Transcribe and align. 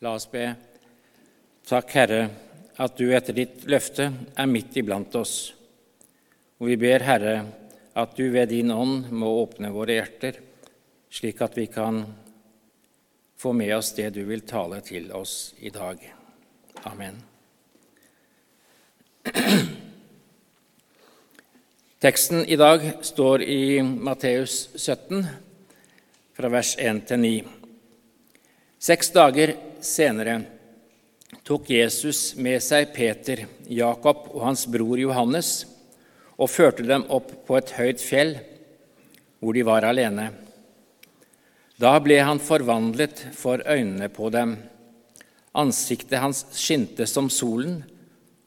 La 0.00 0.12
oss 0.14 0.28
be. 0.30 0.44
Takk, 1.66 1.90
Herre, 1.90 2.28
at 2.78 2.94
du 3.00 3.08
etter 3.10 3.34
ditt 3.34 3.64
løfte 3.66 4.04
er 4.38 4.46
midt 4.46 4.76
iblant 4.78 5.16
oss. 5.18 5.32
Og 6.62 6.70
vi 6.70 6.76
ber, 6.78 7.02
Herre, 7.02 7.32
at 7.98 8.14
du 8.14 8.28
ved 8.30 8.52
din 8.52 8.70
ånd 8.70 9.10
må 9.10 9.26
åpne 9.40 9.72
våre 9.74 9.96
hjerter, 9.98 10.38
slik 11.10 11.42
at 11.42 11.58
vi 11.58 11.66
kan 11.66 12.04
få 13.42 13.50
med 13.58 13.74
oss 13.74 13.90
det 13.98 14.12
du 14.14 14.22
vil 14.28 14.46
tale 14.46 14.78
til 14.86 15.10
oss 15.18 15.54
i 15.66 15.74
dag. 15.74 15.98
Amen. 16.86 17.18
Teksten 21.98 22.46
i 22.46 22.54
dag 22.54 22.86
står 23.02 23.42
i 23.42 23.82
Matteus 23.82 24.68
17, 24.78 25.26
fra 26.38 26.54
vers 26.54 26.76
1 26.78 27.02
til 27.10 27.18
9. 27.26 27.38
Seks 28.78 29.10
dager 29.10 29.58
senere 29.84 30.40
tok 31.44 31.70
Jesus 31.70 32.34
med 32.36 32.62
seg 32.64 32.90
Peter, 32.94 33.44
Jakob 33.68 34.28
og 34.32 34.44
hans 34.46 34.66
bror 34.70 35.00
Johannes 35.00 35.62
og 36.38 36.50
førte 36.52 36.86
dem 36.86 37.06
opp 37.12 37.32
på 37.46 37.58
et 37.58 37.72
høyt 37.76 38.02
fjell, 38.02 38.36
hvor 39.40 39.56
de 39.56 39.64
var 39.66 39.86
alene. 39.88 40.30
Da 41.78 41.94
ble 42.02 42.18
han 42.26 42.40
forvandlet 42.42 43.20
for 43.38 43.62
øynene 43.62 44.08
på 44.10 44.30
dem. 44.34 44.56
Ansiktet 45.58 46.18
hans 46.22 46.44
skinte 46.58 47.06
som 47.06 47.30
solen, 47.30 47.80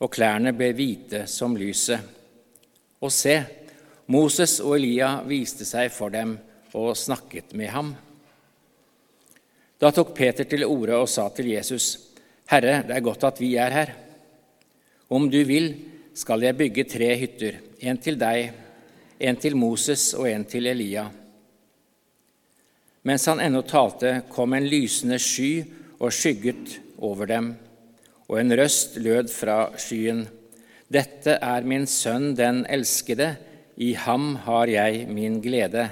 og 0.01 0.11
klærne 0.15 0.53
ble 0.57 0.71
hvite 0.75 1.25
som 1.29 1.55
lyset. 1.55 2.01
Og 3.01 3.11
se, 3.13 3.37
Moses 4.11 4.59
og 4.63 4.75
Elia 4.79 5.19
viste 5.27 5.67
seg 5.67 5.91
for 5.93 6.13
dem 6.13 6.35
og 6.73 6.95
snakket 6.97 7.53
med 7.57 7.71
ham. 7.73 7.93
Da 9.81 9.89
tok 9.89 10.13
Peter 10.13 10.45
til 10.45 10.67
orde 10.67 10.99
og 11.01 11.09
sa 11.09 11.25
til 11.33 11.55
Jesus, 11.55 11.95
Herre, 12.51 12.83
det 12.85 12.93
er 12.93 13.05
godt 13.05 13.23
at 13.25 13.39
vi 13.41 13.55
er 13.57 13.73
her. 13.73 13.93
Om 15.09 15.25
du 15.31 15.39
vil, 15.47 15.71
skal 16.13 16.43
jeg 16.45 16.57
bygge 16.59 16.85
tre 16.85 17.07
hytter, 17.17 17.57
en 17.81 17.97
til 17.97 18.19
deg, 18.21 18.51
en 19.17 19.39
til 19.41 19.57
Moses 19.57 20.11
og 20.13 20.27
en 20.29 20.45
til 20.45 20.69
Elia. 20.69 21.07
Mens 23.09 23.25
han 23.25 23.41
ennå 23.41 23.63
talte, 23.65 24.19
kom 24.29 24.53
en 24.53 24.67
lysende 24.69 25.17
sky 25.17 25.63
og 25.97 26.13
skygget 26.13 26.77
over 27.01 27.25
dem, 27.31 27.49
og 28.29 28.37
en 28.37 28.53
røst 28.59 28.99
lød 29.01 29.33
fra 29.33 29.71
skyen. 29.81 30.27
Dette 30.91 31.39
er 31.41 31.65
min 31.65 31.87
sønn 31.89 32.35
den 32.37 32.67
elskede, 32.69 33.33
i 33.81 33.95
ham 33.97 34.35
har 34.45 34.69
jeg 34.69 35.07
min 35.09 35.41
glede. 35.41 35.89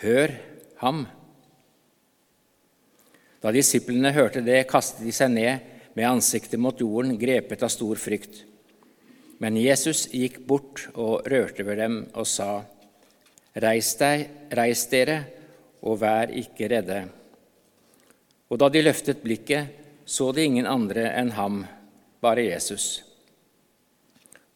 Hør 0.00 0.32
ham. 0.80 1.04
Da 3.42 3.52
disiplene 3.54 4.12
hørte 4.14 4.42
det, 4.42 4.66
kastet 4.70 5.04
de 5.06 5.14
seg 5.14 5.30
ned 5.30 5.66
med 5.94 6.08
ansiktet 6.08 6.60
mot 6.60 6.78
jorden, 6.78 7.18
grepet 7.18 7.62
av 7.62 7.70
stor 7.72 7.98
frykt. 8.00 8.42
Men 9.38 9.58
Jesus 9.58 10.08
gikk 10.10 10.40
bort 10.46 10.88
og 10.98 11.26
rørte 11.30 11.66
ved 11.66 11.78
dem 11.78 12.00
og 12.18 12.26
sa, 12.26 12.64
Reis 13.58 13.94
deg, 13.98 14.26
reis 14.54 14.84
dere, 14.90 15.18
og 15.82 16.00
vær 16.02 16.30
ikke 16.34 16.68
redde. 16.70 16.98
Og 18.50 18.58
da 18.60 18.68
de 18.70 18.82
løftet 18.82 19.22
blikket, 19.22 19.74
så 20.08 20.30
de 20.32 20.44
ingen 20.46 20.66
andre 20.66 21.08
enn 21.18 21.32
ham, 21.36 21.62
bare 22.22 22.46
Jesus. 22.48 23.02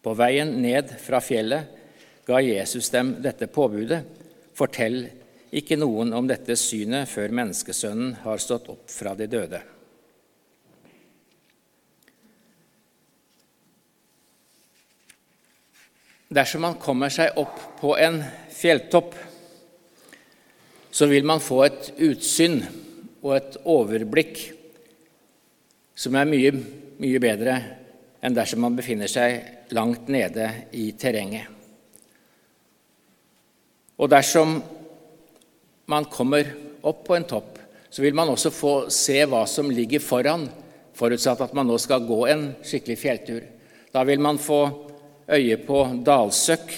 På 0.03 0.15
veien 0.19 0.55
ned 0.63 0.91
fra 0.99 1.21
fjellet 1.23 1.69
ga 2.27 2.39
Jesus 2.43 2.89
dem 2.91 3.15
dette 3.23 3.47
påbudet, 3.51 4.01
fortell 4.55 5.05
ikke 5.53 5.77
noen 5.77 6.13
om 6.17 6.25
dette 6.27 6.55
synet 6.57 7.09
før 7.11 7.33
menneskesønnen 7.37 8.15
har 8.23 8.41
stått 8.41 8.71
opp 8.73 8.89
fra 8.89 9.13
de 9.17 9.27
døde. 9.29 9.61
Dersom 16.33 16.63
man 16.65 16.79
kommer 16.81 17.13
seg 17.13 17.37
opp 17.37 17.59
på 17.77 17.93
en 18.01 18.17
fjelltopp, 18.49 19.13
så 20.93 21.05
vil 21.09 21.25
man 21.29 21.41
få 21.41 21.59
et 21.67 21.91
utsyn 22.07 22.57
og 23.21 23.35
et 23.37 23.57
overblikk 23.69 24.41
som 25.93 26.17
er 26.17 26.29
mye, 26.29 26.51
mye 26.97 27.21
bedre 27.21 27.57
enn 28.23 28.33
dersom 28.33 28.63
man 28.65 28.77
befinner 28.77 29.11
seg 29.11 29.69
langt 29.77 30.09
nede 30.09 30.47
i 30.73 30.89
terrenget. 30.97 31.49
Og 34.01 34.09
dersom 34.09 34.57
man 35.85 36.05
kommer 36.05 36.47
opp 36.81 37.03
på 37.07 37.15
en 37.15 37.27
topp, 37.27 37.59
så 37.89 38.01
vil 38.01 38.15
man 38.15 38.31
også 38.33 38.51
få 38.53 38.73
se 38.93 39.19
hva 39.29 39.43
som 39.49 39.71
ligger 39.71 40.01
foran, 40.03 40.47
forutsatt 40.97 41.41
at 41.45 41.53
man 41.57 41.67
nå 41.69 41.77
skal 41.81 42.05
gå 42.07 42.19
en 42.31 42.47
skikkelig 42.65 42.97
fjelltur. 42.99 43.43
Da 43.93 44.03
vil 44.07 44.21
man 44.23 44.39
få 44.41 44.61
øye 45.29 45.57
på 45.61 45.83
dalsøkk 46.05 46.73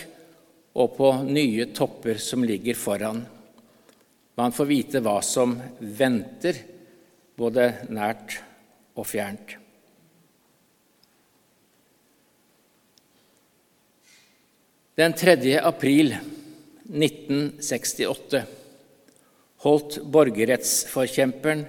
og 0.76 0.96
på 0.98 1.12
nye 1.24 1.70
topper 1.76 2.20
som 2.20 2.44
ligger 2.44 2.76
foran. 2.76 3.22
Man 4.36 4.52
får 4.52 4.68
vite 4.68 5.00
hva 5.04 5.22
som 5.24 5.56
venter, 5.80 6.58
både 7.36 7.70
nært 7.92 8.36
og 8.96 9.08
fjernt. 9.08 9.56
Den 14.96 15.12
3. 15.12 15.58
april 15.60 16.14
1968 16.88 18.65
holdt 19.66 20.00
borgerrettsforkjemperen 20.14 21.66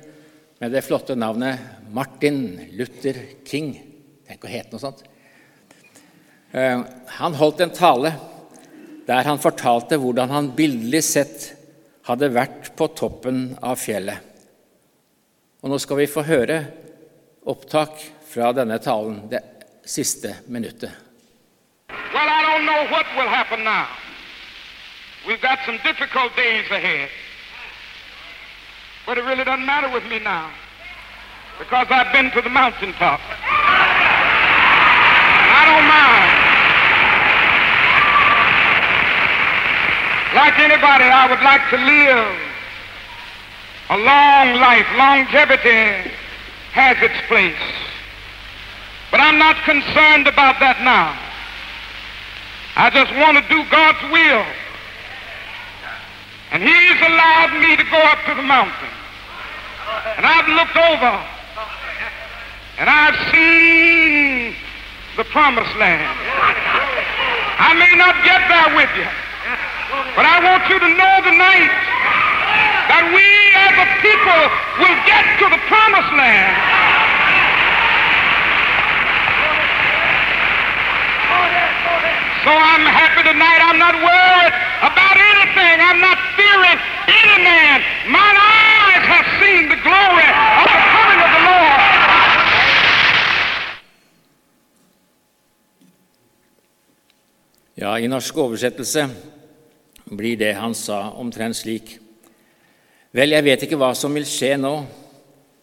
med 0.60 0.72
det 0.72 0.84
flotte 0.84 1.16
navnet 1.18 1.90
Martin 1.96 2.68
Luther 2.76 3.18
King 3.48 3.74
Tenk 4.26 4.42
å 4.42 4.50
hete 4.50 4.74
noe 4.74 4.82
sånt. 4.82 5.04
Eh, 6.50 6.80
han 7.18 7.36
holdt 7.38 7.60
en 7.62 7.74
tale 7.74 8.10
der 9.06 9.28
han 9.28 9.38
fortalte 9.38 10.00
hvordan 10.02 10.32
han 10.34 10.48
bildelig 10.58 11.02
sett 11.06 11.44
hadde 12.08 12.32
vært 12.34 12.72
på 12.78 12.88
toppen 12.98 13.52
av 13.62 13.78
fjellet. 13.78 14.18
Og 15.62 15.70
Nå 15.70 15.78
skal 15.82 16.00
vi 16.02 16.08
få 16.10 16.24
høre 16.26 16.58
opptak 17.46 18.02
fra 18.26 18.50
denne 18.54 18.80
talen 18.82 19.28
det 19.30 19.42
siste 19.86 20.34
minuttet. 20.50 20.90
Well, 21.90 22.26
I 22.26 22.42
don't 22.42 22.66
know 22.66 22.82
what 22.90 23.06
will 23.14 23.30
happen 23.30 23.62
now. 23.62 23.86
We've 25.26 25.42
got 25.42 25.58
some 25.66 25.78
difficult 25.86 26.34
days 26.36 26.66
ahead. 26.70 27.10
But 29.06 29.18
it 29.18 29.24
really 29.24 29.44
doesn't 29.44 29.64
matter 29.64 29.88
with 29.88 30.04
me 30.10 30.18
now 30.18 30.50
because 31.58 31.86
I've 31.90 32.12
been 32.12 32.30
to 32.32 32.42
the 32.42 32.50
mountaintop. 32.50 33.20
I 35.46 35.62
don't 35.70 35.86
mind. 35.86 36.46
Like 40.34 40.58
anybody, 40.58 41.04
I 41.04 41.30
would 41.30 41.40
like 41.40 41.70
to 41.70 41.78
live 41.78 42.28
a 43.88 43.96
long 43.96 44.60
life. 44.60 44.86
Longevity 44.98 46.10
has 46.72 47.00
its 47.00 47.14
place. 47.28 47.54
But 49.10 49.20
I'm 49.20 49.38
not 49.38 49.56
concerned 49.64 50.26
about 50.26 50.58
that 50.60 50.82
now. 50.82 51.16
I 52.76 52.90
just 52.90 53.14
want 53.16 53.38
to 53.38 53.44
do 53.48 53.64
God's 53.70 54.02
will. 54.12 54.44
And 56.52 56.62
He's 56.62 57.00
allowed 57.00 57.56
me 57.62 57.76
to 57.76 57.84
go 57.84 57.96
up 57.96 58.18
to 58.26 58.34
the 58.34 58.42
mountain. 58.42 58.95
And 60.16 60.26
I've 60.26 60.48
looked 60.48 60.76
over 60.76 61.12
and 62.76 62.90
I've 62.90 63.16
seen 63.32 64.52
the 65.16 65.24
promised 65.32 65.72
land. 65.80 66.04
I 67.56 67.72
may 67.72 67.96
not 67.96 68.12
get 68.20 68.44
there 68.44 68.76
with 68.76 68.92
you, 68.92 69.08
but 70.12 70.28
I 70.28 70.36
want 70.44 70.68
you 70.68 70.76
to 70.76 70.90
know 70.92 71.14
tonight 71.24 71.72
that 72.92 73.04
we 73.16 73.24
as 73.56 73.74
a 73.80 73.88
people 74.04 74.42
will 74.84 74.98
get 75.08 75.24
to 75.40 75.46
the 75.48 75.60
promised 75.64 76.12
land. 76.12 76.52
So 82.44 82.52
I'm 82.52 82.84
happy 82.84 83.24
tonight. 83.24 83.60
I'm 83.64 83.80
not 83.80 83.96
worried 83.96 84.65
about 84.82 85.16
anything. 85.16 85.76
I'm 85.80 86.00
not 86.00 86.18
fearing 86.36 86.78
any 87.08 87.36
man. 87.44 87.78
Mine 88.08 88.38
eyes 88.38 89.04
have 89.12 89.28
seen 89.40 89.68
the 89.72 89.80
glory 89.80 90.28
of 90.60 90.66
the 90.68 90.82
coming 90.96 91.20
of 91.26 91.30
the 91.36 91.42
Lord. 91.48 91.80
Ja, 97.76 97.98
I 97.98 98.08
norsk 98.08 98.36
oversettelse 98.40 99.08
blir 100.06 100.36
det 100.40 100.54
han 100.56 100.74
sa, 100.74 101.10
omtrent 101.18 101.58
slik. 101.58 101.98
Vel, 103.16 103.32
jeg 103.32 103.44
vet 103.44 103.62
ikke 103.66 103.78
hva 103.80 103.92
som 103.96 104.14
vil 104.16 104.26
skje 104.28 104.54
nå. 104.60 104.74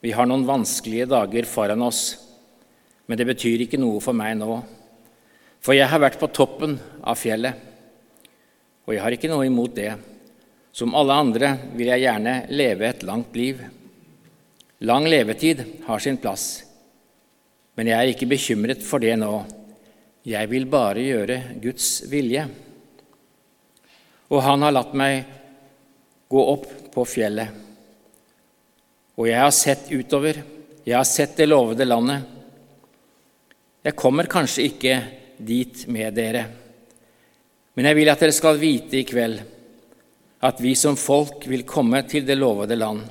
Vi 0.03 0.11
har 0.11 0.27
noen 0.27 0.45
vanskelige 0.45 1.07
dager 1.07 1.47
foran 1.47 1.81
oss, 1.85 2.17
men 3.07 3.17
det 3.19 3.27
betyr 3.29 3.63
ikke 3.63 3.79
noe 3.79 4.01
for 4.03 4.15
meg 4.17 4.35
nå. 4.39 4.57
For 5.63 5.77
jeg 5.77 5.87
har 5.87 6.01
vært 6.03 6.19
på 6.19 6.27
toppen 6.35 6.75
av 6.99 7.15
fjellet, 7.15 7.55
og 8.83 8.93
jeg 8.93 9.03
har 9.03 9.15
ikke 9.15 9.31
noe 9.31 9.47
imot 9.47 9.75
det. 9.77 9.91
Som 10.73 10.95
alle 10.97 11.15
andre 11.15 11.51
vil 11.77 11.91
jeg 11.91 12.03
gjerne 12.03 12.33
leve 12.49 12.87
et 12.87 13.03
langt 13.05 13.35
liv. 13.37 13.59
Lang 14.83 15.05
levetid 15.07 15.61
har 15.85 16.01
sin 16.03 16.17
plass, 16.19 16.63
men 17.77 17.87
jeg 17.87 17.97
er 17.97 18.11
ikke 18.11 18.27
bekymret 18.33 18.81
for 18.83 18.99
det 19.03 19.13
nå. 19.21 19.31
Jeg 20.27 20.49
vil 20.51 20.65
bare 20.71 21.03
gjøre 21.03 21.37
Guds 21.63 22.03
vilje. 22.11 22.43
Og 24.33 24.41
han 24.43 24.65
har 24.65 24.73
latt 24.73 24.93
meg 24.97 25.23
gå 26.31 26.43
opp 26.55 26.67
på 26.93 27.05
fjellet. 27.07 27.61
Og 29.19 29.29
jeg 29.29 29.39
har 29.39 29.53
sett 29.53 29.91
utover, 29.93 30.41
jeg 30.83 30.97
har 30.97 31.07
sett 31.07 31.37
det 31.37 31.47
lovede 31.47 31.85
landet. 31.85 32.25
Jeg 33.83 33.99
kommer 33.99 34.27
kanskje 34.31 34.67
ikke 34.71 34.97
dit 35.37 35.85
med 35.91 36.15
dere, 36.17 36.47
men 37.73 37.89
jeg 37.89 37.97
vil 37.97 38.11
at 38.11 38.21
dere 38.21 38.35
skal 38.35 38.61
vite 38.61 38.99
i 38.99 39.05
kveld 39.07 39.41
at 40.43 40.59
vi 40.61 40.73
som 40.75 40.97
folk 40.99 41.45
vil 41.47 41.63
komme 41.67 42.01
til 42.09 42.25
det 42.27 42.35
lovede 42.35 42.75
land. 42.75 43.05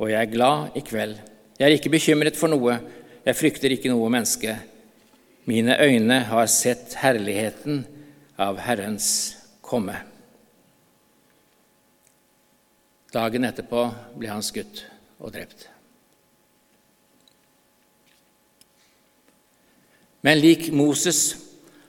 Og 0.00 0.10
jeg 0.10 0.20
er 0.22 0.32
glad 0.32 0.76
i 0.76 0.82
kveld. 0.84 1.18
Jeg 1.58 1.66
er 1.66 1.76
ikke 1.76 1.92
bekymret 1.92 2.36
for 2.36 2.52
noe, 2.52 2.78
jeg 3.26 3.36
frykter 3.36 3.72
ikke 3.74 3.92
noe 3.92 4.08
menneske. 4.12 4.56
Mine 5.46 5.76
øyne 5.78 6.20
har 6.30 6.48
sett 6.50 6.96
herligheten 7.02 7.84
av 8.40 8.58
Herrens 8.64 9.08
komme. 9.64 9.94
Dagen 13.12 13.46
etterpå 13.48 13.86
ble 14.18 14.32
han 14.32 14.44
skutt 14.44 14.82
og 15.20 15.32
drept. 15.36 15.68
Men 20.26 20.40
lik 20.42 20.72
Moses 20.74 21.45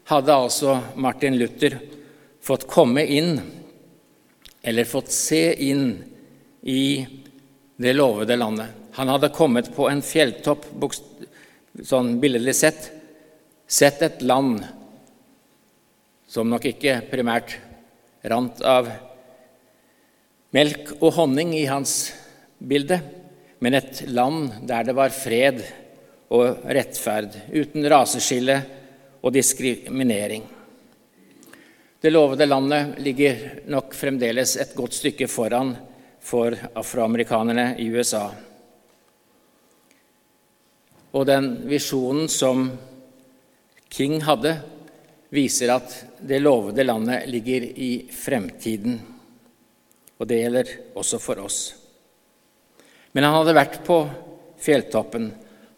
hadde 0.07 0.33
altså 0.33 0.77
Martin 0.95 1.35
Luther 1.39 1.77
fått 2.43 2.67
komme 2.67 3.03
inn, 3.03 3.41
eller 4.63 4.87
fått 4.87 5.11
se 5.11 5.41
inn, 5.67 5.89
i 6.67 7.07
det 7.77 7.93
lovede 7.93 8.35
landet. 8.35 8.67
Han 8.97 9.07
hadde 9.07 9.29
kommet 9.31 9.69
på 9.75 9.85
en 9.87 10.01
fjelltopp, 10.03 10.65
sånn 11.85 12.17
billedlig 12.19 12.55
sett, 12.57 12.89
sett 13.67 14.01
et 14.03 14.23
land 14.25 14.65
som 16.27 16.49
nok 16.49 16.65
ikke 16.67 16.97
primært 17.11 17.55
rant 18.27 18.59
av 18.67 18.89
melk 20.55 20.95
og 20.97 21.13
honning 21.19 21.53
i 21.55 21.67
hans 21.69 22.09
bilde, 22.57 22.99
men 23.63 23.77
et 23.77 24.01
land 24.11 24.57
der 24.67 24.89
det 24.89 24.97
var 24.97 25.15
fred 25.15 25.61
og 26.33 26.67
rettferd, 26.67 27.37
uten 27.53 27.87
raseskille 27.87 28.59
og 29.27 29.33
diskriminering. 29.35 30.43
Det 31.99 32.11
lovede 32.13 32.45
landet 32.45 32.99
ligger 33.03 33.39
nok 33.67 33.95
fremdeles 33.97 34.55
et 34.55 34.75
godt 34.77 34.95
stykke 34.95 35.27
foran 35.27 35.73
for 36.23 36.55
afroamerikanerne 36.77 37.73
i 37.83 37.89
USA. 37.91 38.29
Og 41.11 41.25
den 41.27 41.49
visjonen 41.67 42.29
som 42.31 42.69
King 43.89 44.21
hadde, 44.23 44.53
viser 45.33 45.73
at 45.75 45.93
det 46.23 46.39
lovede 46.39 46.85
landet 46.87 47.27
ligger 47.27 47.67
i 47.67 47.91
fremtiden. 48.11 48.99
Og 50.17 50.27
det 50.27 50.39
gjelder 50.39 50.73
også 50.95 51.19
for 51.19 51.43
oss. 51.43 51.61
Men 53.11 53.27
han 53.27 53.35
hadde 53.41 53.57
vært 53.57 53.81
på 53.87 54.01
fjelltoppen. 54.61 55.31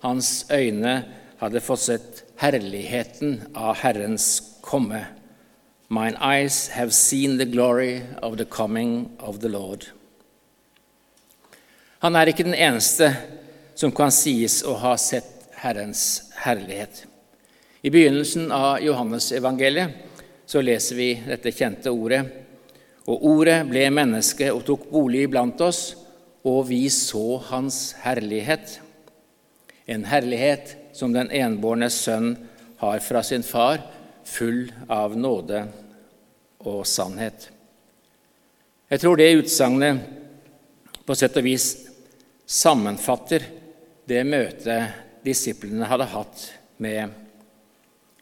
Hans 0.06 0.46
øyne 0.52 1.00
hadde 1.40 1.64
fått 1.64 1.86
sett 1.88 2.26
herligheten 2.40 3.42
av 3.54 3.76
Herrens 3.82 4.58
komme. 4.62 5.06
Mine 5.88 6.18
eyes 6.22 6.70
have 6.70 6.92
seen 6.94 7.38
the 7.38 7.46
glory 7.46 8.02
of 8.22 8.38
the 8.38 8.46
coming 8.46 9.10
of 9.20 9.40
the 9.40 9.50
Lord. 9.50 9.86
Han 12.00 12.16
er 12.16 12.32
ikke 12.32 12.46
den 12.48 12.56
eneste 12.56 13.12
som 13.76 13.92
kan 13.92 14.12
sies 14.14 14.62
å 14.64 14.78
ha 14.80 14.96
sett 14.98 15.50
Herrens 15.60 16.32
herlighet. 16.46 17.04
I 17.84 17.92
begynnelsen 17.92 18.52
av 18.56 18.80
Johannesevangeliet 18.84 20.46
så 20.48 20.64
leser 20.64 20.96
vi 20.96 21.10
dette 21.28 21.52
kjente 21.52 21.92
ordet 21.92 22.24
og 23.10 23.24
ordet 23.26 23.64
ble 23.68 23.88
menneske 23.92 24.52
og 24.54 24.64
tok 24.68 24.86
bolig 24.92 25.26
iblant 25.26 25.60
oss, 25.66 25.96
og 26.46 26.68
vi 26.70 26.86
så 26.94 27.40
hans 27.50 27.96
herlighet. 28.04 28.78
En 29.90 30.06
herlighet 30.08 30.76
som 31.00 31.14
den 31.16 31.32
enbårne 31.32 31.88
sønn 31.94 32.34
har 32.82 33.00
fra 33.04 33.24
sin 33.24 33.44
far, 33.44 33.80
full 34.28 34.68
av 34.92 35.16
nåde 35.18 35.64
og 36.68 36.84
sannhet. 36.88 37.50
Jeg 38.90 39.02
tror 39.02 39.20
det 39.20 39.30
utsagnet 39.40 41.06
på 41.06 41.16
sett 41.18 41.38
og 41.40 41.46
vis 41.46 41.70
sammenfatter 42.50 43.46
det 44.10 44.24
møtet 44.26 45.24
disiplene 45.24 45.88
hadde 45.90 46.10
hatt 46.12 46.46
med 46.82 47.16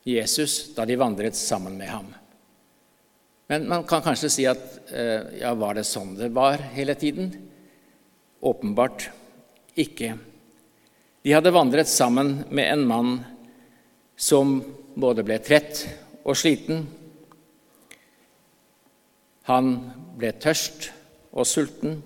Jesus 0.07 0.75
da 0.75 0.85
de 0.87 0.97
vandret 0.99 1.35
sammen 1.35 1.77
med 1.79 1.91
ham. 1.91 2.07
Men 3.47 3.67
man 3.71 3.85
kan 3.87 4.03
kanskje 4.03 4.31
si 4.31 4.47
at 4.47 4.91
eh, 4.91 5.39
ja, 5.39 5.53
var 5.55 5.77
det 5.77 5.87
sånn 5.87 6.17
det 6.19 6.33
var 6.35 6.59
hele 6.75 6.97
tiden? 6.99 7.31
Åpenbart 8.43 9.07
ikke. 9.79 10.17
De 11.21 11.33
hadde 11.33 11.51
vandret 11.51 11.87
sammen 11.87 12.43
med 12.49 12.73
en 12.73 12.85
mann 12.87 13.13
som 14.15 14.59
både 14.95 15.23
ble 15.23 15.37
trett 15.43 15.83
og 16.23 16.37
sliten. 16.37 16.85
Han 19.47 19.73
ble 20.17 20.33
tørst 20.41 20.89
og 21.31 21.47
sulten. 21.47 22.01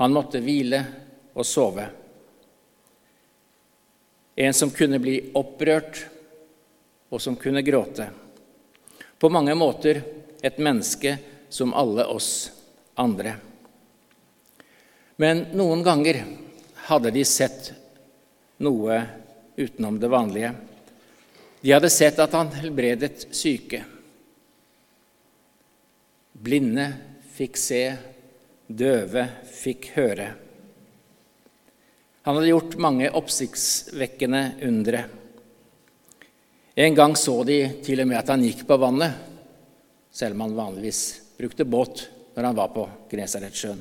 Han 0.00 0.14
måtte 0.14 0.40
hvile 0.40 0.80
og 1.34 1.46
sove. 1.46 1.88
En 4.36 4.54
som 4.56 4.72
kunne 4.72 5.00
bli 5.02 5.18
opprørt, 5.36 6.06
og 7.12 7.20
som 7.20 7.36
kunne 7.36 7.60
gråte. 7.62 8.06
På 9.18 9.28
mange 9.28 9.52
måter 9.54 10.00
et 10.40 10.56
menneske 10.58 11.18
som 11.52 11.74
alle 11.76 12.06
oss 12.08 12.48
andre. 12.96 13.34
Men 15.20 15.44
noen 15.52 15.84
ganger 15.84 16.22
hadde 16.88 17.12
de 17.12 17.24
sett 17.28 17.74
noe 18.64 18.98
utenom 19.58 19.98
det 20.00 20.10
vanlige. 20.12 20.52
De 21.62 21.74
hadde 21.74 21.90
sett 21.92 22.18
at 22.22 22.32
han 22.34 22.50
helbredet 22.56 23.28
syke. 23.34 23.82
Blinde 26.32 26.88
fikk 27.36 27.58
se, 27.60 27.82
døve 28.66 29.26
fikk 29.46 29.92
høre. 29.94 30.30
Han 32.22 32.38
hadde 32.38 32.50
gjort 32.50 32.78
mange 32.82 33.10
oppsiktsvekkende 33.18 34.42
undre. 34.66 35.04
En 36.74 36.94
gang 36.96 37.14
så 37.18 37.34
de 37.44 37.58
til 37.84 38.02
og 38.02 38.08
med 38.08 38.20
at 38.22 38.30
han 38.32 38.44
gikk 38.46 38.64
på 38.66 38.78
vannet 38.80 39.30
selv 40.12 40.36
om 40.36 40.46
han 40.46 40.56
vanligvis 40.56 41.02
brukte 41.38 41.66
båt 41.68 42.06
når 42.36 42.48
han 42.48 42.56
var 42.56 42.70
på 42.72 42.86
Gnesaretsjøen. 43.10 43.80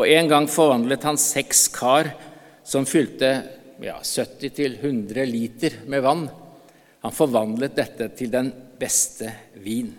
Og 0.00 0.08
en 0.08 0.28
gang 0.30 0.46
forvandlet 0.48 1.04
han 1.04 1.18
seks 1.20 1.66
kar 1.74 2.12
som 2.70 2.86
fylte 2.86 3.30
ja, 3.82 3.96
70-100 3.98 5.26
liter 5.26 5.80
med 5.90 6.04
vann. 6.06 6.28
Han 7.02 7.16
forvandlet 7.16 7.74
dette 7.74 8.06
til 8.14 8.30
den 8.30 8.52
beste 8.78 9.32
vin. 9.58 9.90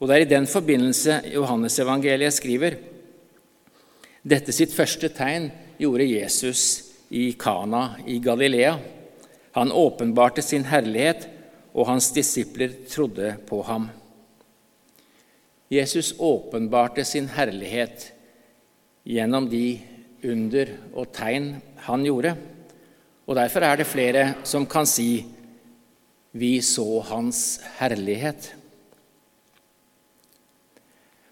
Og 0.00 0.08
Det 0.08 0.16
er 0.16 0.24
i 0.24 0.32
den 0.34 0.48
forbindelse 0.48 1.20
Johannesevangeliet 1.32 2.36
skriver 2.36 2.76
dette 4.20 4.52
sitt 4.52 4.74
første 4.76 5.08
tegn 5.16 5.48
gjorde 5.80 6.04
Jesus 6.04 6.62
i 7.08 7.30
Kana 7.40 7.96
i 8.04 8.18
Galilea. 8.20 8.74
Han 9.56 9.72
åpenbarte 9.72 10.44
sin 10.44 10.66
herlighet, 10.68 11.24
og 11.72 11.86
hans 11.88 12.10
disipler 12.12 12.74
trodde 12.90 13.32
på 13.48 13.62
ham. 13.64 13.88
Jesus 15.70 16.12
åpenbarte 16.18 17.04
sin 17.06 17.30
herlighet 17.32 18.10
gjennom 19.06 19.46
de 19.48 19.80
under 20.26 20.74
og 20.92 21.12
tegn 21.14 21.54
han 21.86 22.04
gjorde. 22.06 22.34
Og 23.26 23.36
Derfor 23.38 23.64
er 23.64 23.76
det 23.76 23.86
flere 23.86 24.24
som 24.44 24.66
kan 24.66 24.86
si 24.86 25.24
'Vi 26.32 26.60
så 26.60 27.00
hans 27.00 27.60
herlighet'. 27.78 28.54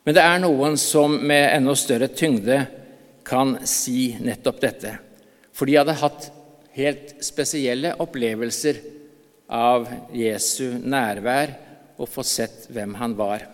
Men 0.04 0.14
det 0.14 0.22
er 0.22 0.38
noen 0.38 0.76
som 0.76 1.10
med 1.10 1.56
enda 1.56 1.74
større 1.74 2.08
tyngde 2.08 2.66
kan 3.24 3.66
si 3.66 4.16
nettopp 4.20 4.60
dette. 4.60 4.98
For 5.52 5.66
de 5.66 5.76
hadde 5.76 5.92
hatt 5.92 6.30
helt 6.72 7.24
spesielle 7.24 7.92
opplevelser 8.00 8.80
av 9.48 9.84
Jesu 10.16 10.78
nærvær 10.80 11.52
og 11.98 12.08
fått 12.08 12.30
sett 12.30 12.66
hvem 12.72 12.94
han 12.94 13.16
var. 13.18 13.44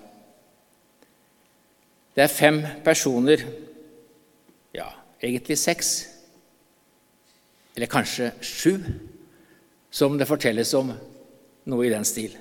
Det 2.15 2.23
er 2.23 2.31
fem 2.31 2.61
personer, 2.85 3.43
ja, 4.75 4.87
egentlig 5.19 5.59
seks, 5.59 6.14
eller 7.75 7.91
kanskje 7.91 8.31
sju, 8.41 8.79
som 9.91 10.19
det 10.19 10.29
fortelles 10.29 10.75
om 10.79 10.93
noe 11.71 11.87
i 11.87 11.93
den 11.93 12.07
stil. 12.07 12.35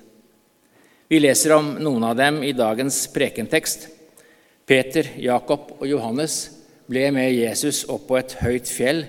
Vi 1.09 1.19
leser 1.19 1.55
om 1.57 1.75
noen 1.83 2.05
av 2.07 2.17
dem 2.17 2.41
i 2.45 2.53
dagens 2.57 3.05
prekentekst. 3.13 3.87
Peter, 4.65 5.11
Jakob 5.21 5.75
og 5.79 5.87
Johannes 5.89 6.37
ble 6.89 7.09
med 7.13 7.33
Jesus 7.33 7.83
opp 7.91 8.07
på 8.09 8.17
et 8.17 8.37
høyt 8.41 8.69
fjell, 8.69 9.03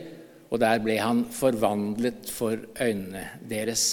og 0.50 0.60
der 0.62 0.82
ble 0.82 0.98
han 1.00 1.24
forvandlet 1.34 2.28
for 2.30 2.58
øynene 2.80 3.24
deres. 3.48 3.86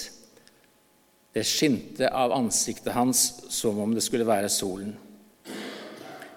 Det 1.32 1.46
skinte 1.48 2.10
av 2.12 2.34
ansiktet 2.36 2.92
hans 2.92 3.24
som 3.50 3.80
om 3.80 3.94
det 3.96 4.04
skulle 4.04 4.28
være 4.28 4.50
solen. 4.52 4.92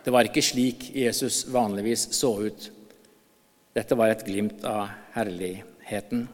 Det 0.06 0.14
var 0.14 0.30
ikke 0.30 0.44
slik 0.46 0.92
Jesus 0.96 1.44
vanligvis 1.52 2.08
så 2.16 2.32
ut. 2.46 2.70
Dette 3.76 3.98
var 3.98 4.14
et 4.14 4.24
glimt 4.24 4.64
av 4.70 4.94
herligheten. 5.86 6.28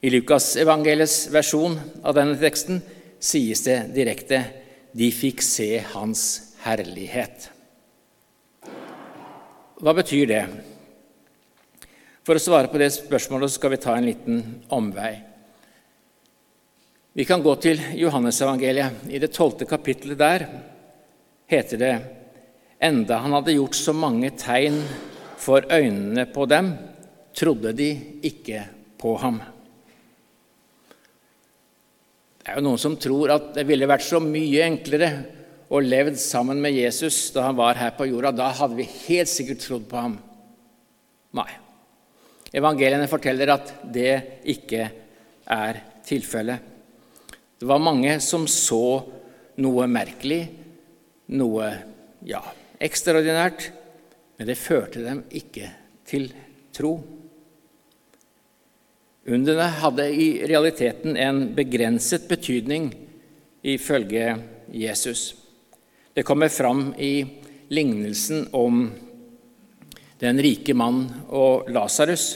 I 0.00 0.10
Lukasevangeliets 0.10 1.28
versjon 1.30 1.76
av 2.02 2.14
denne 2.16 2.34
teksten 2.38 2.80
sies 3.22 3.62
det 3.62 3.92
direkte 3.94 4.42
de 4.92 5.10
fikk 5.14 5.42
se 5.46 5.76
hans 5.92 6.22
herlighet. 6.64 7.50
Hva 9.82 9.94
betyr 9.94 10.26
det? 10.30 10.42
For 12.22 12.38
å 12.38 12.42
svare 12.42 12.70
på 12.70 12.78
det 12.78 12.92
spørsmålet 12.94 13.50
skal 13.50 13.74
vi 13.74 13.82
ta 13.82 13.94
en 13.98 14.06
liten 14.06 14.42
omvei. 14.70 15.14
Vi 17.12 17.26
kan 17.28 17.42
gå 17.42 17.54
til 17.60 17.80
Johannesevangeliet. 17.98 19.06
I 19.10 19.18
det 19.20 19.34
tolvte 19.34 19.66
kapittelet 19.68 20.18
der 20.18 20.46
heter 21.50 21.78
det 21.78 21.94
enda 22.82 23.20
han 23.22 23.34
hadde 23.36 23.54
gjort 23.54 23.76
så 23.78 23.92
mange 23.94 24.32
tegn 24.38 24.80
for 25.38 25.66
øynene 25.70 26.24
på 26.34 26.46
dem, 26.50 26.72
trodde 27.36 27.72
de 27.76 27.90
ikke 28.28 28.64
på 29.00 29.14
ham. 29.22 29.40
Det 32.42 32.50
er 32.50 32.58
jo 32.58 32.66
noen 32.66 32.80
som 32.80 32.98
tror 32.98 33.32
at 33.36 33.52
det 33.56 33.64
ville 33.68 33.88
vært 33.88 34.04
så 34.06 34.18
mye 34.22 34.64
enklere 34.66 35.10
å 35.72 35.80
levd 35.80 36.18
sammen 36.20 36.58
med 36.60 36.74
Jesus 36.74 37.30
da 37.32 37.46
han 37.46 37.56
var 37.58 37.78
her 37.80 37.94
på 37.96 38.08
jorda. 38.10 38.34
Da 38.34 38.50
hadde 38.58 38.76
vi 38.76 38.88
helt 39.06 39.30
sikkert 39.30 39.62
trodd 39.62 39.86
på 39.88 40.00
ham. 40.00 40.16
Nei. 41.38 41.48
Evangeliene 42.52 43.08
forteller 43.08 43.54
at 43.54 43.70
det 43.94 44.42
ikke 44.52 44.90
er 45.48 45.78
tilfellet. 46.04 46.68
Det 47.62 47.68
var 47.70 47.80
mange 47.80 48.18
som 48.20 48.44
så 48.50 49.00
noe 49.62 49.86
merkelig, 49.86 50.42
noe 51.38 51.68
ja, 52.26 52.42
ekstraordinært, 52.82 53.68
men 54.36 54.48
det 54.50 54.58
førte 54.58 55.04
dem 55.04 55.22
ikke 55.30 55.70
til 56.08 56.26
tro. 56.74 56.96
Underne 59.26 59.68
hadde 59.78 60.08
i 60.10 60.46
realiteten 60.46 61.16
en 61.16 61.54
begrenset 61.54 62.24
betydning 62.28 62.88
ifølge 63.62 64.34
Jesus. 64.74 65.34
Det 66.14 66.22
kommer 66.26 66.48
fram 66.48 66.94
i 66.98 67.26
lignelsen 67.68 68.48
om 68.50 68.90
den 70.18 70.42
rike 70.42 70.74
mann 70.74 71.06
og 71.28 71.70
Lasarus. 71.70 72.26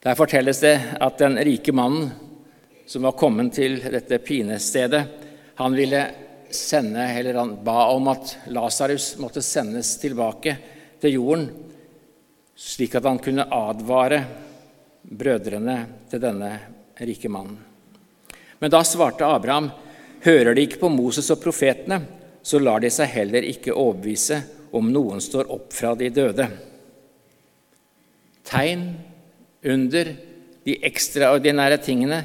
Der 0.00 0.16
fortelles 0.16 0.64
det 0.64 0.74
at 0.96 1.20
den 1.20 1.36
rike 1.44 1.76
mannen 1.76 2.08
som 2.88 3.04
var 3.04 3.18
kommet 3.20 3.52
til 3.60 3.78
dette 3.84 4.16
pinestedet, 4.24 5.04
han 5.60 5.76
ville 5.76 6.06
sende, 6.50 7.04
eller 7.04 7.36
han 7.36 7.58
ba 7.64 7.90
om 7.92 8.08
at 8.10 8.38
Lasarus 8.48 9.12
måtte 9.20 9.44
sendes 9.44 9.98
tilbake 10.00 10.56
til 11.00 11.20
jorden, 11.20 11.50
slik 12.56 12.96
at 12.96 13.04
han 13.04 13.20
kunne 13.20 13.44
advare 13.44 14.24
brødrene 15.02 15.76
til 16.10 16.22
denne 16.22 16.50
rike 17.00 17.30
mannen. 17.32 17.58
Men 18.60 18.72
da 18.72 18.82
svarte 18.84 19.24
Abraham, 19.24 19.70
hører 20.24 20.54
de 20.54 20.66
ikke 20.66 20.82
på 20.82 20.90
Moses 20.92 21.30
og 21.32 21.40
profetene, 21.42 22.02
så 22.42 22.60
lar 22.60 22.80
de 22.80 22.90
seg 22.92 23.08
heller 23.14 23.44
ikke 23.48 23.76
overbevise 23.76 24.40
om 24.76 24.90
noen 24.92 25.20
står 25.24 25.48
opp 25.52 25.72
fra 25.74 25.94
de 25.98 26.10
døde. 26.12 26.46
Tegn, 28.50 28.84
under, 29.60 30.12
de 30.64 30.76
ekstraordinære 30.84 31.78
tingene 31.84 32.18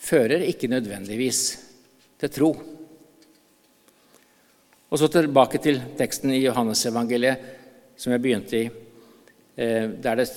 fører 0.00 0.44
ikke 0.48 0.68
nødvendigvis 0.72 1.40
til 2.20 2.32
tro. 2.32 2.50
Og 4.88 5.00
så 5.00 5.08
tilbake 5.12 5.60
til 5.60 5.80
teksten 5.98 6.32
i 6.32 6.42
Johannesevangeliet 6.44 7.52
som 7.96 8.14
jeg 8.14 8.22
begynte 8.22 8.58
i, 8.58 8.70
eh, 9.56 9.88
der 10.02 10.16
det 10.16 10.28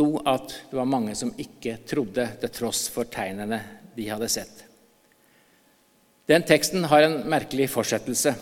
sto 0.00 0.16
at 0.24 0.48
det 0.70 0.78
var 0.78 0.88
mange 0.88 1.12
som 1.14 1.32
ikke 1.36 1.82
trodde, 1.84 2.24
til 2.40 2.52
tross 2.54 2.86
for 2.88 3.04
tegnene 3.12 3.58
de 3.92 4.06
hadde 4.08 4.28
sett. 4.32 4.62
Den 6.30 6.46
teksten 6.46 6.86
har 6.88 7.04
en 7.04 7.18
merkelig 7.28 7.66
fortsettelse. 7.68 8.32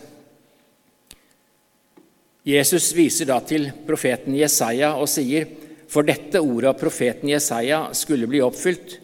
Jesus 2.47 2.93
viser 2.95 3.27
da 3.27 3.41
til 3.43 3.73
profeten 3.89 4.37
Jesaja 4.39 4.93
og 5.01 5.09
sier, 5.11 5.49
for 5.89 6.07
dette 6.07 6.39
ordet 6.39 6.71
av 6.71 6.79
profeten 6.79 7.33
Jesaja 7.33 7.89
skulle 7.97 8.29
bli 8.31 8.43
oppfylt. 8.45 8.99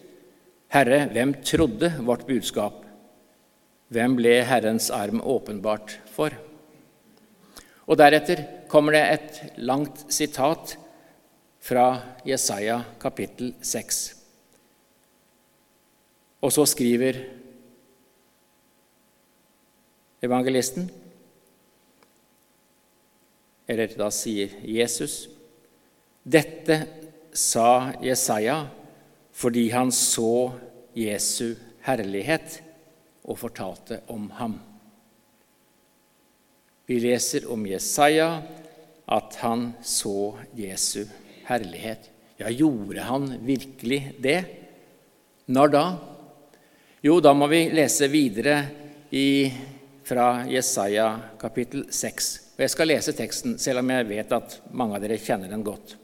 Herre, 0.71 1.09
hvem 1.11 1.35
trodde 1.43 1.91
vårt 2.07 2.23
budskap? 2.29 2.85
Hvem 3.91 4.15
ble 4.21 4.37
Herrens 4.47 4.87
arm 4.93 5.19
åpenbart 5.19 5.97
for? 6.13 6.31
Og 7.85 7.99
Deretter 7.99 8.45
kommer 8.71 8.95
det 8.95 9.05
et 9.11 9.59
langt 9.65 10.07
sitat 10.13 10.77
fra 11.65 12.01
Jesaja 12.25 12.83
kapittel 13.01 13.55
6. 13.61 14.01
Og 16.45 16.53
så 16.53 16.65
skriver 16.69 17.17
evangelisten, 20.21 20.85
eller 23.65 23.97
da 23.97 24.11
sier 24.13 24.53
Jesus, 24.61 25.23
dette 26.21 26.79
sa 27.33 27.95
Jesaja 28.03 28.61
fordi 29.35 29.65
han 29.73 29.89
så 29.91 30.53
Jesu 30.95 31.57
herlighet 31.89 32.61
og 33.25 33.41
fortalte 33.41 34.03
om 34.13 34.29
ham. 34.37 34.59
Vi 36.85 37.01
leser 37.01 37.49
om 37.49 37.65
Jesaja 37.67 38.31
at 39.09 39.41
han 39.41 39.71
så 39.81 40.35
Jesu 40.53 41.01
herlighet 41.01 41.24
herlighet. 41.47 42.09
Ja, 42.37 42.49
gjorde 42.49 43.01
han 43.07 43.29
virkelig 43.45 44.15
det? 44.19 44.39
Når 45.45 45.71
da? 45.71 45.85
Jo, 47.05 47.19
da 47.21 47.35
må 47.37 47.47
vi 47.47 47.67
lese 47.69 48.09
videre 48.09 48.57
i, 49.13 49.51
fra 50.05 50.45
Jesaja 50.49 51.07
kapittel 51.41 51.85
6. 51.93 52.31
Og 52.55 52.63
Jeg 52.65 52.73
skal 52.73 52.89
lese 52.89 53.13
teksten, 53.15 53.59
selv 53.61 53.83
om 53.83 53.91
jeg 53.93 54.09
vet 54.09 54.33
at 54.35 54.59
mange 54.71 54.97
av 54.97 55.03
dere 55.03 55.19
kjenner 55.21 55.51
den 55.51 55.63
godt. 55.65 55.95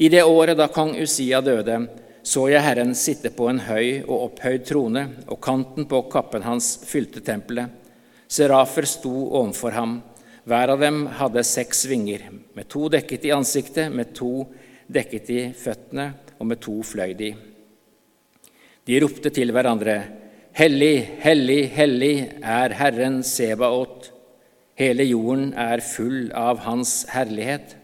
I 0.00 0.08
det 0.08 0.22
året 0.24 0.56
da 0.56 0.70
kong 0.72 0.94
Usia 0.96 1.42
døde, 1.44 1.76
så 2.22 2.46
jeg 2.48 2.64
Herren 2.64 2.94
sitte 2.96 3.32
på 3.32 3.48
en 3.50 3.62
høy 3.64 4.00
og 4.06 4.30
opphøyd 4.30 4.64
trone, 4.68 5.02
og 5.28 5.40
kanten 5.44 5.88
på 5.88 6.02
kappen 6.12 6.44
hans 6.44 6.72
fylte 6.88 7.20
tempelet. 7.24 7.68
Serafer 8.30 8.86
sto 8.88 9.12
overfor 9.12 9.74
ham. 9.76 9.98
Hver 10.48 10.72
av 10.72 10.80
dem 10.80 11.04
hadde 11.18 11.44
seks 11.44 11.84
vinger, 11.90 12.28
med 12.56 12.68
to 12.72 12.88
dekket 12.92 13.26
i 13.28 13.34
ansiktet, 13.34 13.92
med 13.92 14.14
to 14.16 14.46
dekket 14.90 15.30
i 15.30 15.42
føttene, 15.56 16.12
og 16.40 16.48
med 16.48 16.60
to 16.64 16.78
fløy 16.86 17.12
de. 17.18 17.34
De 18.88 19.00
ropte 19.02 19.30
til 19.34 19.52
hverandre, 19.52 19.98
Hellig, 20.56 21.04
hellig, 21.22 21.68
hellig 21.70 22.14
er 22.42 22.72
Herren 22.74 23.20
Sebaot. 23.22 24.10
Hele 24.80 25.06
jorden 25.06 25.52
er 25.54 25.82
full 25.84 26.32
av 26.36 26.64
Hans 26.64 27.04
herlighet. 27.12 27.76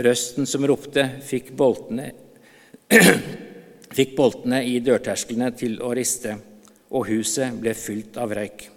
Røsten 0.00 0.48
som 0.48 0.64
ropte, 0.64 1.04
fikk 1.26 1.52
boltene, 1.58 2.08
fikk 3.98 4.16
boltene 4.16 4.62
i 4.64 4.78
dørtersklene 4.80 5.50
til 5.60 5.76
å 5.84 5.92
riste, 5.94 6.38
og 6.88 7.10
huset 7.10 7.58
ble 7.60 7.76
fylt 7.76 8.16
av 8.22 8.32
røyk. 8.38 8.70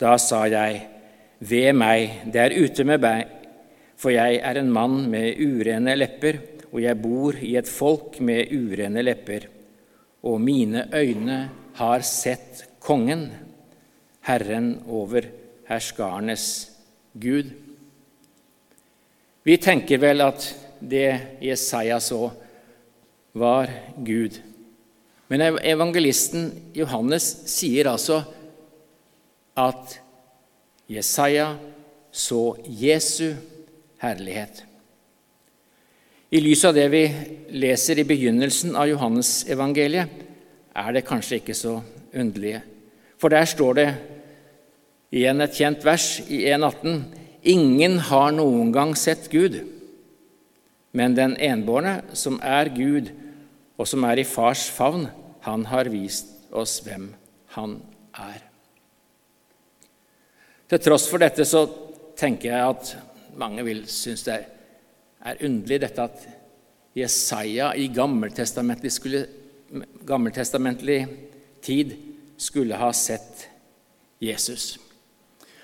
Da 0.00 0.16
sa 0.18 0.44
jeg, 0.50 0.80
ved 1.44 1.70
meg, 1.76 2.24
det 2.32 2.40
er 2.40 2.56
ute 2.56 2.86
med 2.86 3.02
meg, 3.02 3.30
for 3.96 4.10
jeg 4.14 4.40
er 4.42 4.58
en 4.58 4.72
mann 4.74 5.04
med 5.10 5.38
urene 5.38 5.94
lepper, 5.96 6.40
og 6.72 6.80
jeg 6.82 6.98
bor 6.98 7.36
i 7.38 7.54
et 7.60 7.70
folk 7.70 8.18
med 8.24 8.50
urene 8.50 9.04
lepper, 9.04 9.46
og 10.26 10.40
mine 10.42 10.88
øyne 10.94 11.38
har 11.78 12.06
sett 12.06 12.64
Kongen, 12.84 13.30
Herren 14.24 14.82
over 14.88 15.24
herskarenes 15.68 16.46
Gud. 17.16 17.52
Vi 19.44 19.56
tenker 19.60 20.00
vel 20.02 20.24
at 20.24 20.48
det 20.80 21.38
Jesaja 21.44 22.00
så, 22.00 22.32
var 23.34 23.70
Gud. 24.04 24.36
Men 25.32 25.58
evangelisten 25.64 26.50
Johannes 26.76 27.24
sier 27.50 27.88
altså 27.90 28.20
at 29.56 29.98
Jesaja 30.90 31.54
så 32.12 32.56
Jesu 32.66 33.34
herlighet. 34.02 34.64
I 36.34 36.40
lys 36.42 36.64
av 36.66 36.74
det 36.74 36.86
vi 36.90 37.02
leser 37.54 38.00
i 38.00 38.06
begynnelsen 38.06 38.74
av 38.74 38.88
Johannes-evangeliet, 38.90 40.22
er 40.74 40.94
det 40.94 41.06
kanskje 41.06 41.38
ikke 41.38 41.54
så 41.54 41.76
underlige. 42.14 42.64
For 43.18 43.30
der 43.30 43.46
står 43.46 43.78
det 43.78 43.88
Igjen 45.14 45.44
et 45.44 45.54
kjent 45.54 45.84
vers 45.86 46.16
i 46.26 46.40
1,18.: 46.50 47.04
Ingen 47.46 48.00
har 48.08 48.32
noen 48.34 48.72
gang 48.74 48.96
sett 48.98 49.28
Gud, 49.30 49.60
men 50.90 51.14
den 51.14 51.36
enbårne, 51.38 52.00
som 52.18 52.40
er 52.42 52.72
Gud, 52.74 53.12
og 53.78 53.86
som 53.86 54.02
er 54.08 54.18
i 54.18 54.26
fars 54.26 54.64
favn, 54.70 55.06
han 55.46 55.66
har 55.70 55.90
vist 55.92 56.32
oss 56.50 56.80
hvem 56.82 57.12
han 57.54 57.78
er. 58.10 58.53
Til 60.68 60.80
tross 60.80 61.08
for 61.10 61.20
dette 61.20 61.44
så 61.48 61.66
tenker 62.16 62.48
jeg 62.50 62.70
at 62.72 62.94
mange 63.36 63.64
vil 63.66 63.82
synes 63.90 64.22
det 64.26 64.38
er 65.24 65.44
underlig 65.44 65.80
dette 65.82 66.02
at 66.04 66.26
Jesaja 66.94 67.72
i 67.74 67.88
gammeltestamentlig, 67.90 68.92
tid 71.64 71.94
skulle 72.38 72.76
ha 72.78 72.92
sett 72.94 73.48
Jesus. 74.22 74.78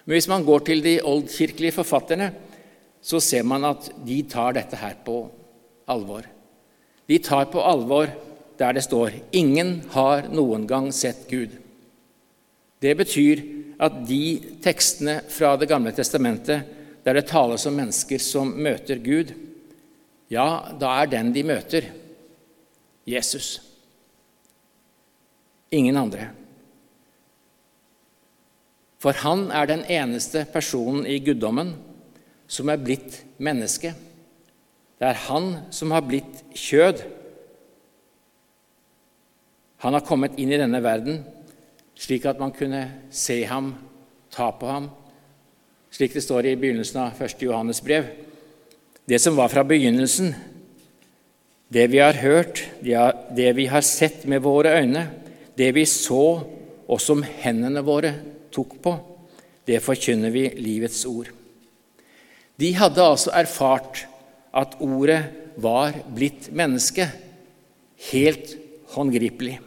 Men 0.04 0.16
hvis 0.16 0.28
man 0.30 0.44
går 0.44 0.64
til 0.66 0.82
de 0.82 0.96
oldkirkelige 1.06 1.76
forfatterne, 1.76 2.32
så 3.00 3.20
ser 3.22 3.44
man 3.46 3.64
at 3.68 3.90
de 4.04 4.22
tar 4.28 4.52
dette 4.56 4.76
her 4.80 4.96
på 5.04 5.30
alvor. 5.88 6.26
De 7.08 7.18
tar 7.22 7.44
på 7.52 7.62
alvor 7.62 8.06
der 8.58 8.72
det 8.72 8.82
står 8.84 9.10
'Ingen 9.32 9.82
har 9.90 10.28
noen 10.28 10.66
gang 10.66 10.92
sett 10.92 11.28
Gud'. 11.30 11.56
Det 12.82 12.96
betyr 12.96 13.59
at 13.80 14.02
de 14.06 14.24
tekstene 14.60 15.20
fra 15.32 15.54
Det 15.56 15.68
gamle 15.70 15.92
testamentet 15.96 16.76
der 17.04 17.16
det 17.16 17.28
tales 17.30 17.64
om 17.66 17.78
mennesker 17.78 18.20
som 18.20 18.52
møter 18.52 19.00
Gud, 19.00 19.32
ja, 20.30 20.68
da 20.76 20.92
er 21.00 21.08
den 21.10 21.32
de 21.32 21.42
møter, 21.48 21.86
Jesus. 23.08 23.56
Ingen 25.72 25.96
andre. 25.96 26.28
For 29.00 29.16
han 29.24 29.48
er 29.48 29.66
den 29.70 29.86
eneste 29.88 30.44
personen 30.52 31.06
i 31.08 31.16
guddommen 31.24 31.72
som 32.50 32.68
er 32.68 32.82
blitt 32.82 33.22
menneske. 33.40 33.94
Det 35.00 35.08
er 35.08 35.24
han 35.30 35.54
som 35.72 35.94
har 35.96 36.04
blitt 36.04 36.42
kjød. 36.52 37.00
Han 39.80 39.96
har 39.96 40.04
kommet 40.04 40.36
inn 40.36 40.52
i 40.52 40.60
denne 40.60 40.82
verden 40.84 41.22
slik 42.00 42.24
at 42.28 42.40
man 42.40 42.54
kunne 42.56 42.82
se 43.12 43.42
ham, 43.44 43.74
ta 44.32 44.48
på 44.56 44.68
ham, 44.68 44.88
slik 45.92 46.14
det 46.16 46.22
står 46.24 46.48
i 46.48 46.56
begynnelsen 46.56 47.02
av 47.02 47.20
1. 47.20 47.42
Johannes 47.44 47.82
brev. 47.84 48.08
Det 49.04 49.18
som 49.20 49.36
var 49.36 49.50
fra 49.52 49.64
begynnelsen, 49.66 50.32
det 51.70 51.86
vi 51.90 52.00
har 52.02 52.16
hørt, 52.22 52.64
det 52.80 53.50
vi 53.56 53.66
har 53.70 53.84
sett 53.86 54.24
med 54.30 54.42
våre 54.42 54.72
øyne, 54.80 55.04
det 55.58 55.74
vi 55.76 55.84
så, 55.86 56.40
og 56.90 57.02
som 57.02 57.22
hendene 57.22 57.82
våre 57.86 58.14
tok 58.54 58.78
på, 58.82 58.94
det 59.66 59.82
forkynner 59.84 60.32
vi 60.34 60.48
livets 60.58 61.04
ord. 61.06 61.28
De 62.60 62.72
hadde 62.74 63.04
altså 63.04 63.30
erfart 63.36 64.06
at 64.56 64.78
ordet 64.82 65.20
var 65.60 65.94
blitt 66.14 66.48
menneske, 66.56 67.06
helt 68.10 68.56
håndgripelig. 68.94 69.58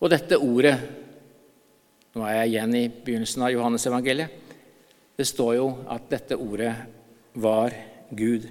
Og 0.00 0.12
dette 0.12 0.38
ordet 0.38 0.76
Nå 2.16 2.24
er 2.24 2.38
jeg 2.38 2.52
igjen 2.54 2.74
i 2.78 2.86
begynnelsen 2.88 3.42
av 3.44 3.50
Johannes-evangeliet. 3.52 4.30
Det 5.20 5.24
står 5.28 5.50
jo 5.58 5.66
at 5.92 6.06
dette 6.08 6.38
ordet 6.40 6.70
var 7.36 7.74
Gud. 8.08 8.46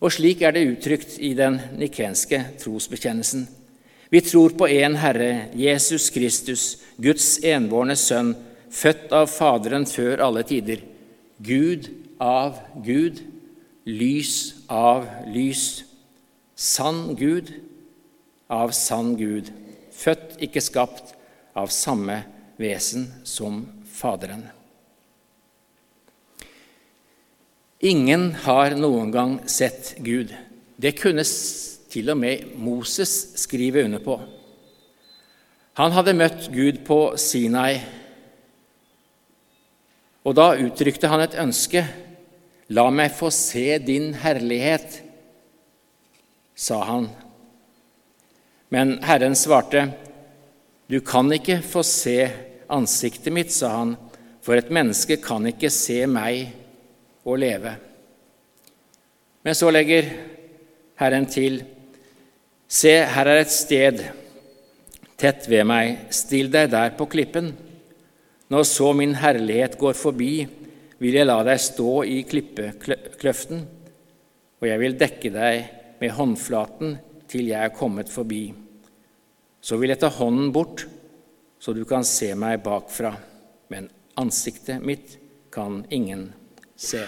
Og 0.00 0.12
slik 0.16 0.40
er 0.40 0.54
det 0.56 0.62
uttrykt 0.70 1.18
i 1.20 1.34
den 1.36 1.58
nikenske 1.76 2.40
trosbekjennelsen. 2.62 3.44
Vi 4.08 4.22
tror 4.24 4.56
på 4.56 4.64
én 4.72 4.96
Herre, 4.96 5.50
Jesus 5.52 6.08
Kristus, 6.14 6.78
Guds 6.96 7.36
enbårne 7.44 7.98
Sønn, 8.00 8.32
født 8.72 9.12
av 9.12 9.28
Faderen 9.28 9.84
før 9.84 10.24
alle 10.24 10.46
tider. 10.48 10.80
Gud 11.44 11.90
av 12.16 12.62
Gud, 12.80 13.20
lys 13.84 14.54
av 14.72 15.04
lys. 15.28 15.84
Sann 16.56 17.12
Gud 17.20 17.52
av 18.48 18.72
sann 18.76 19.16
Gud, 19.18 19.50
født, 19.94 20.36
ikke 20.42 20.62
skapt, 20.64 21.14
av 21.54 21.70
samme 21.70 22.24
vesen 22.58 23.06
som 23.22 23.62
Faderen. 23.94 24.42
Ingen 27.84 28.32
har 28.42 28.74
noen 28.74 29.12
gang 29.14 29.36
sett 29.46 29.94
Gud. 30.02 30.32
Det 30.76 30.96
kunne 30.98 31.22
til 31.94 32.10
og 32.10 32.18
med 32.18 32.56
Moses 32.58 33.12
skrive 33.38 33.84
under 33.86 34.02
på. 34.02 34.16
Han 35.78 35.94
hadde 35.94 36.16
møtt 36.16 36.48
Gud 36.54 36.80
på 36.86 36.98
Sinai, 37.20 37.78
og 40.24 40.36
da 40.38 40.54
uttrykte 40.56 41.10
han 41.12 41.22
et 41.22 41.36
ønske. 41.38 41.84
La 42.72 42.86
meg 42.88 43.12
få 43.12 43.28
se 43.34 43.76
din 43.84 44.14
herlighet, 44.16 45.02
sa 46.56 46.80
han. 46.88 47.10
Men 48.74 48.98
Herren 49.02 49.36
svarte, 49.36 49.88
Du 50.86 51.00
kan 51.00 51.30
ikke 51.32 51.60
få 51.62 51.84
se 51.86 52.26
ansiktet 52.66 53.30
mitt, 53.32 53.52
sa 53.54 53.68
han, 53.70 53.92
for 54.42 54.58
et 54.58 54.72
menneske 54.74 55.20
kan 55.22 55.46
ikke 55.46 55.70
se 55.70 56.00
meg 56.10 56.48
og 57.22 57.38
leve. 57.38 57.76
Men 59.46 59.54
så 59.54 59.70
legger 59.70 60.08
Herren 60.98 61.28
til, 61.30 61.60
Se, 62.66 62.90
her 62.90 63.30
er 63.30 63.44
et 63.44 63.54
sted 63.54 64.02
tett 65.22 65.46
ved 65.46 65.62
meg, 65.70 66.08
still 66.10 66.50
deg 66.50 66.72
der 66.74 66.96
på 66.98 67.06
klippen. 67.14 67.52
Når 68.50 68.66
så 68.72 68.90
min 68.90 69.14
herlighet 69.22 69.78
går 69.78 69.94
forbi, 69.94 70.32
vil 70.98 71.20
jeg 71.20 71.30
la 71.30 71.38
deg 71.46 71.62
stå 71.62 71.94
i 72.10 72.18
klippekløften, 72.26 73.62
og 74.58 74.68
jeg 74.72 74.82
vil 74.82 74.98
dekke 74.98 75.34
deg 75.38 75.72
med 76.02 76.16
håndflaten 76.18 76.98
til 77.30 77.54
jeg 77.54 77.70
er 77.70 77.78
kommet 77.78 78.10
forbi. 78.10 78.63
Så 79.64 79.78
vil 79.80 79.94
jeg 79.94 80.02
ta 80.02 80.10
hånden 80.12 80.50
bort, 80.52 80.84
så 81.56 81.72
du 81.72 81.86
kan 81.88 82.04
se 82.04 82.34
meg 82.36 82.60
bakfra, 82.66 83.14
men 83.72 83.88
ansiktet 84.20 84.84
mitt 84.84 85.16
kan 85.54 85.80
ingen 85.88 86.26
se. 86.76 87.00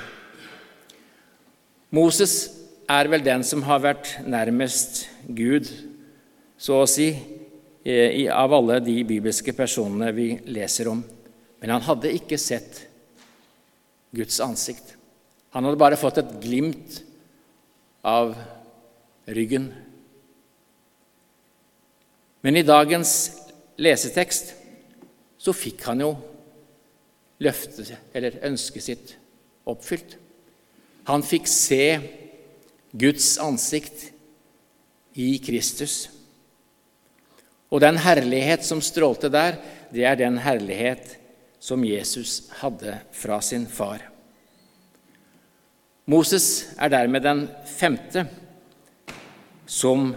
Moses 1.92 2.36
er 2.88 3.10
vel 3.12 3.24
den 3.26 3.44
som 3.44 3.64
har 3.66 3.82
vært 3.84 4.14
nærmest 4.24 5.04
Gud, 5.28 5.68
så 6.56 6.80
å 6.80 6.88
si, 6.88 7.10
av 8.32 8.54
alle 8.56 8.80
de 8.82 8.96
bibelske 9.06 9.52
personene 9.54 10.08
vi 10.16 10.30
leser 10.48 10.88
om. 10.90 11.04
Men 11.60 11.74
han 11.76 11.84
hadde 11.86 12.14
ikke 12.16 12.38
sett 12.40 12.86
Guds 14.16 14.40
ansikt. 14.40 14.94
Han 15.54 15.68
hadde 15.68 15.80
bare 15.80 15.98
fått 16.00 16.22
et 16.22 16.32
glimt 16.42 17.02
av 18.06 18.32
ryggen. 19.28 19.68
Men 22.46 22.56
i 22.56 22.62
dagens 22.62 23.10
lesetekst 23.82 24.52
så 25.42 25.50
fikk 25.50 25.80
han 25.88 26.04
jo 26.04 26.12
løftet, 27.42 27.90
eller 28.14 28.38
ønsket 28.46 28.84
sitt, 28.84 29.16
oppfylt. 29.66 30.14
Han 31.10 31.26
fikk 31.26 31.50
se 31.50 31.80
Guds 32.94 33.32
ansikt 33.42 34.12
i 35.18 35.32
Kristus. 35.42 36.06
Og 37.66 37.82
den 37.82 37.98
herlighet 38.06 38.62
som 38.62 38.78
strålte 38.78 39.26
der, 39.26 39.58
det 39.90 40.06
er 40.06 40.22
den 40.22 40.38
herlighet 40.38 41.16
som 41.58 41.82
Jesus 41.82 42.44
hadde 42.62 43.00
fra 43.10 43.42
sin 43.42 43.66
far. 43.66 44.06
Moses 46.06 46.76
er 46.78 46.94
dermed 46.94 47.26
den 47.26 47.48
femte 47.66 48.28
som 49.66 50.12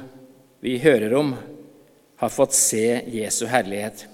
vi 0.62 0.78
hører 0.78 1.24
om 1.26 1.40
har 2.20 2.30
fått 2.30 2.54
se 2.54 3.02
Jesu 3.08 3.46
herlighet. 3.48 4.06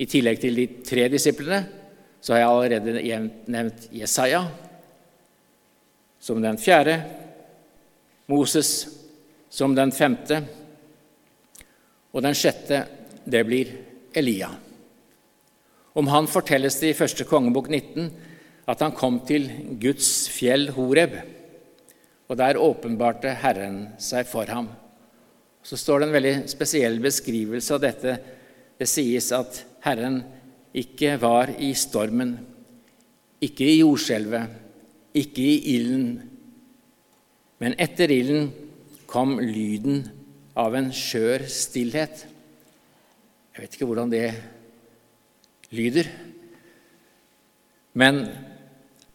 I 0.00 0.06
tillegg 0.08 0.40
til 0.40 0.56
de 0.56 0.66
tre 0.84 1.06
disiplene 1.12 1.62
så 2.20 2.34
har 2.34 2.42
jeg 2.42 2.52
allerede 2.52 3.20
nevnt 3.52 3.88
Jesaja 3.94 4.46
som 6.26 6.40
den 6.42 6.56
fjerde, 6.58 6.96
Moses 8.26 8.70
som 9.52 9.76
den 9.76 9.92
femte, 9.94 10.40
og 12.10 12.24
den 12.24 12.34
sjette, 12.34 12.80
det 13.26 13.42
blir 13.46 13.70
Elia. 14.16 14.48
Om 15.96 16.08
han 16.10 16.28
fortelles 16.30 16.80
det 16.80 16.94
i 16.94 16.98
første 16.98 17.26
kongebok 17.28 17.68
19 17.68 18.08
at 18.66 18.82
han 18.82 18.96
kom 18.96 19.20
til 19.28 19.46
Guds 19.80 20.26
fjell 20.32 20.70
Horeb, 20.74 21.20
og 22.26 22.40
der 22.40 22.58
åpenbarte 22.58 23.36
Herren 23.44 23.82
seg 24.02 24.26
for 24.26 24.48
ham. 24.50 24.72
Så 25.66 25.74
står 25.80 25.98
det 25.98 26.06
en 26.06 26.14
veldig 26.14 26.34
spesiell 26.50 27.00
beskrivelse 27.02 27.74
av 27.74 27.82
dette. 27.82 28.12
Det 28.78 28.86
sies 28.86 29.32
at 29.34 29.58
Herren 29.82 30.20
ikke 30.76 31.16
var 31.18 31.50
i 31.58 31.72
stormen, 31.74 32.36
ikke 33.42 33.66
i 33.66 33.80
jordskjelvet, 33.80 34.52
ikke 35.16 35.42
i 35.42 35.56
ilden, 35.74 36.06
men 37.58 37.74
etter 37.80 38.12
ilden 38.12 38.50
kom 39.08 39.38
lyden 39.40 40.04
av 40.60 40.76
en 40.76 40.92
skjør 40.94 41.46
stillhet. 41.50 42.26
Jeg 43.56 43.64
vet 43.64 43.76
ikke 43.76 43.88
hvordan 43.88 44.12
det 44.12 44.26
lyder. 45.72 46.12
Men 47.96 48.26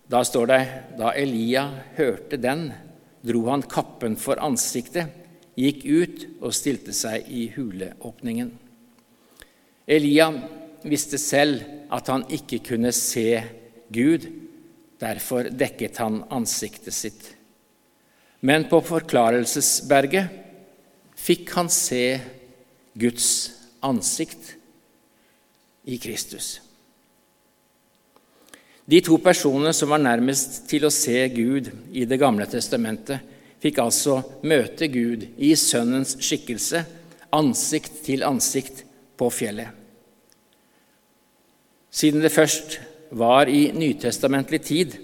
da 0.09 0.23
står 0.25 0.51
det 0.51 0.61
da 0.97 1.13
Elia 1.13 1.67
hørte 1.99 2.41
den, 2.41 2.71
dro 3.21 3.45
han 3.51 3.63
kappen 3.69 4.17
for 4.17 4.41
ansiktet, 4.41 5.20
gikk 5.61 5.85
ut 5.85 6.25
og 6.41 6.55
stilte 6.57 6.93
seg 6.95 7.27
i 7.29 7.45
huleåpningen. 7.55 8.51
Eliam 9.91 10.39
visste 10.87 11.19
selv 11.21 11.61
at 11.91 12.07
han 12.09 12.25
ikke 12.33 12.61
kunne 12.71 12.93
se 12.95 13.43
Gud, 13.93 14.25
derfor 15.01 15.49
dekket 15.49 15.99
han 16.01 16.23
ansiktet 16.31 16.95
sitt. 16.95 17.21
Men 18.41 18.65
på 18.69 18.79
Forklarelsesberget 18.85 20.31
fikk 21.21 21.51
han 21.57 21.69
se 21.69 22.19
Guds 22.97 23.27
ansikt 23.85 24.55
i 25.85 25.97
Kristus. 26.01 26.59
De 28.85 28.99
to 29.05 29.17
personene 29.21 29.73
som 29.77 29.91
var 29.93 30.01
nærmest 30.01 30.63
til 30.69 30.87
å 30.87 30.93
se 30.93 31.21
Gud 31.31 31.69
i 31.93 32.05
Det 32.09 32.17
gamle 32.19 32.47
testamentet, 32.49 33.21
fikk 33.61 33.81
altså 33.83 34.21
møte 34.47 34.89
Gud 34.91 35.27
i 35.37 35.53
Sønnens 35.59 36.15
skikkelse, 36.23 36.83
ansikt 37.31 38.01
til 38.05 38.25
ansikt 38.27 38.83
på 39.19 39.29
fjellet. 39.31 39.69
Siden 41.91 42.23
det 42.23 42.31
først 42.31 42.79
var 43.11 43.51
i 43.51 43.69
nytestamentlig 43.75 44.61
tid 44.63 44.95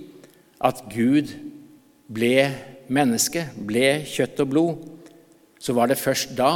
at 0.63 0.81
Gud 0.91 1.33
ble 2.07 2.47
menneske, 2.87 3.49
ble 3.59 4.03
kjøtt 4.07 4.39
og 4.43 4.51
blod, 4.51 4.85
så 5.59 5.75
var 5.75 5.91
det 5.91 5.99
først 5.99 6.33
da 6.37 6.53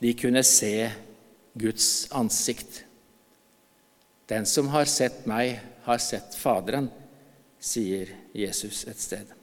de 0.00 0.14
kunne 0.16 0.42
se 0.46 0.88
Guds 1.60 2.08
ansikt. 2.16 2.84
Den 4.30 4.46
som 4.46 4.70
har 4.72 4.88
sett 4.88 5.26
meg, 5.28 5.58
har 5.84 6.00
sett 6.00 6.36
Faderen, 6.38 6.88
sier 7.60 8.08
Jesus 8.32 8.86
et 8.88 9.00
sted. 9.00 9.39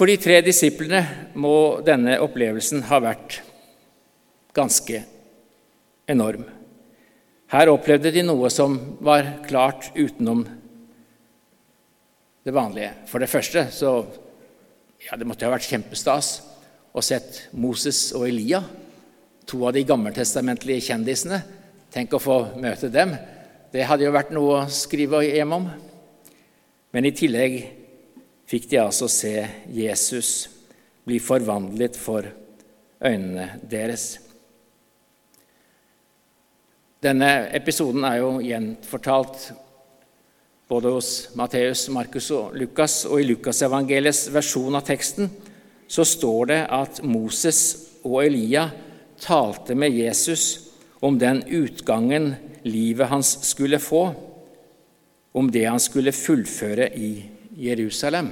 For 0.00 0.08
de 0.08 0.14
tre 0.16 0.38
disiplene 0.40 1.02
må 1.36 1.82
denne 1.84 2.14
opplevelsen 2.24 2.86
ha 2.88 3.02
vært 3.04 3.34
ganske 4.56 5.02
enorm. 6.08 6.46
Her 7.52 7.68
opplevde 7.68 8.08
de 8.14 8.22
noe 8.24 8.48
som 8.48 8.78
var 9.04 9.26
klart 9.44 9.90
utenom 9.92 10.46
det 12.48 12.54
vanlige. 12.56 12.94
For 13.12 13.20
det 13.20 13.28
første 13.28 13.66
så 13.76 13.90
ja, 15.04 15.18
Det 15.20 15.28
måtte 15.28 15.44
ha 15.44 15.52
vært 15.52 15.68
kjempestas 15.68 16.30
å 16.96 17.04
sett 17.04 17.50
Moses 17.52 18.14
og 18.16 18.24
Elia, 18.24 18.62
to 19.44 19.60
av 19.68 19.76
de 19.76 19.82
gammeltestamentlige 19.84 20.86
kjendisene. 20.88 21.42
Tenk 21.92 22.16
å 22.16 22.22
få 22.24 22.38
møte 22.56 22.88
dem. 22.88 23.12
Det 23.68 23.84
hadde 23.84 24.08
jo 24.08 24.16
vært 24.16 24.32
noe 24.32 24.62
å 24.62 24.72
skrive 24.72 25.20
hjem 25.26 25.52
om. 25.58 25.68
Men 26.88 27.04
i 27.04 27.12
tillegg 27.12 27.60
fikk 28.50 28.66
de 28.72 28.80
altså 28.82 29.06
se 29.10 29.34
Jesus 29.70 30.48
bli 31.06 31.20
forvandlet 31.22 31.96
for 31.98 32.26
øynene 33.00 33.46
deres. 33.70 34.18
Denne 37.00 37.48
episoden 37.56 38.04
er 38.04 38.18
jo 38.20 38.32
gjenfortalt 38.44 39.52
både 40.68 40.92
hos 40.92 41.30
Matteus, 41.38 41.86
Markus 41.88 42.28
og 42.36 42.56
Lukas. 42.58 43.04
Og 43.08 43.22
i 43.22 43.28
Lukasevangeliets 43.30 44.26
versjon 44.34 44.76
av 44.76 44.84
teksten 44.86 45.30
så 45.90 46.04
står 46.06 46.50
det 46.52 46.60
at 46.70 47.00
Moses 47.06 47.62
og 48.04 48.20
Elia 48.26 48.68
talte 49.20 49.74
med 49.74 49.96
Jesus 49.96 50.44
om 51.00 51.16
den 51.18 51.40
utgangen 51.46 52.34
livet 52.68 53.08
hans 53.08 53.32
skulle 53.48 53.80
få, 53.80 54.10
om 55.32 55.48
det 55.50 55.64
han 55.64 55.80
skulle 55.80 56.12
fullføre 56.12 56.90
i 56.92 57.12
Jerusalem. 57.60 58.30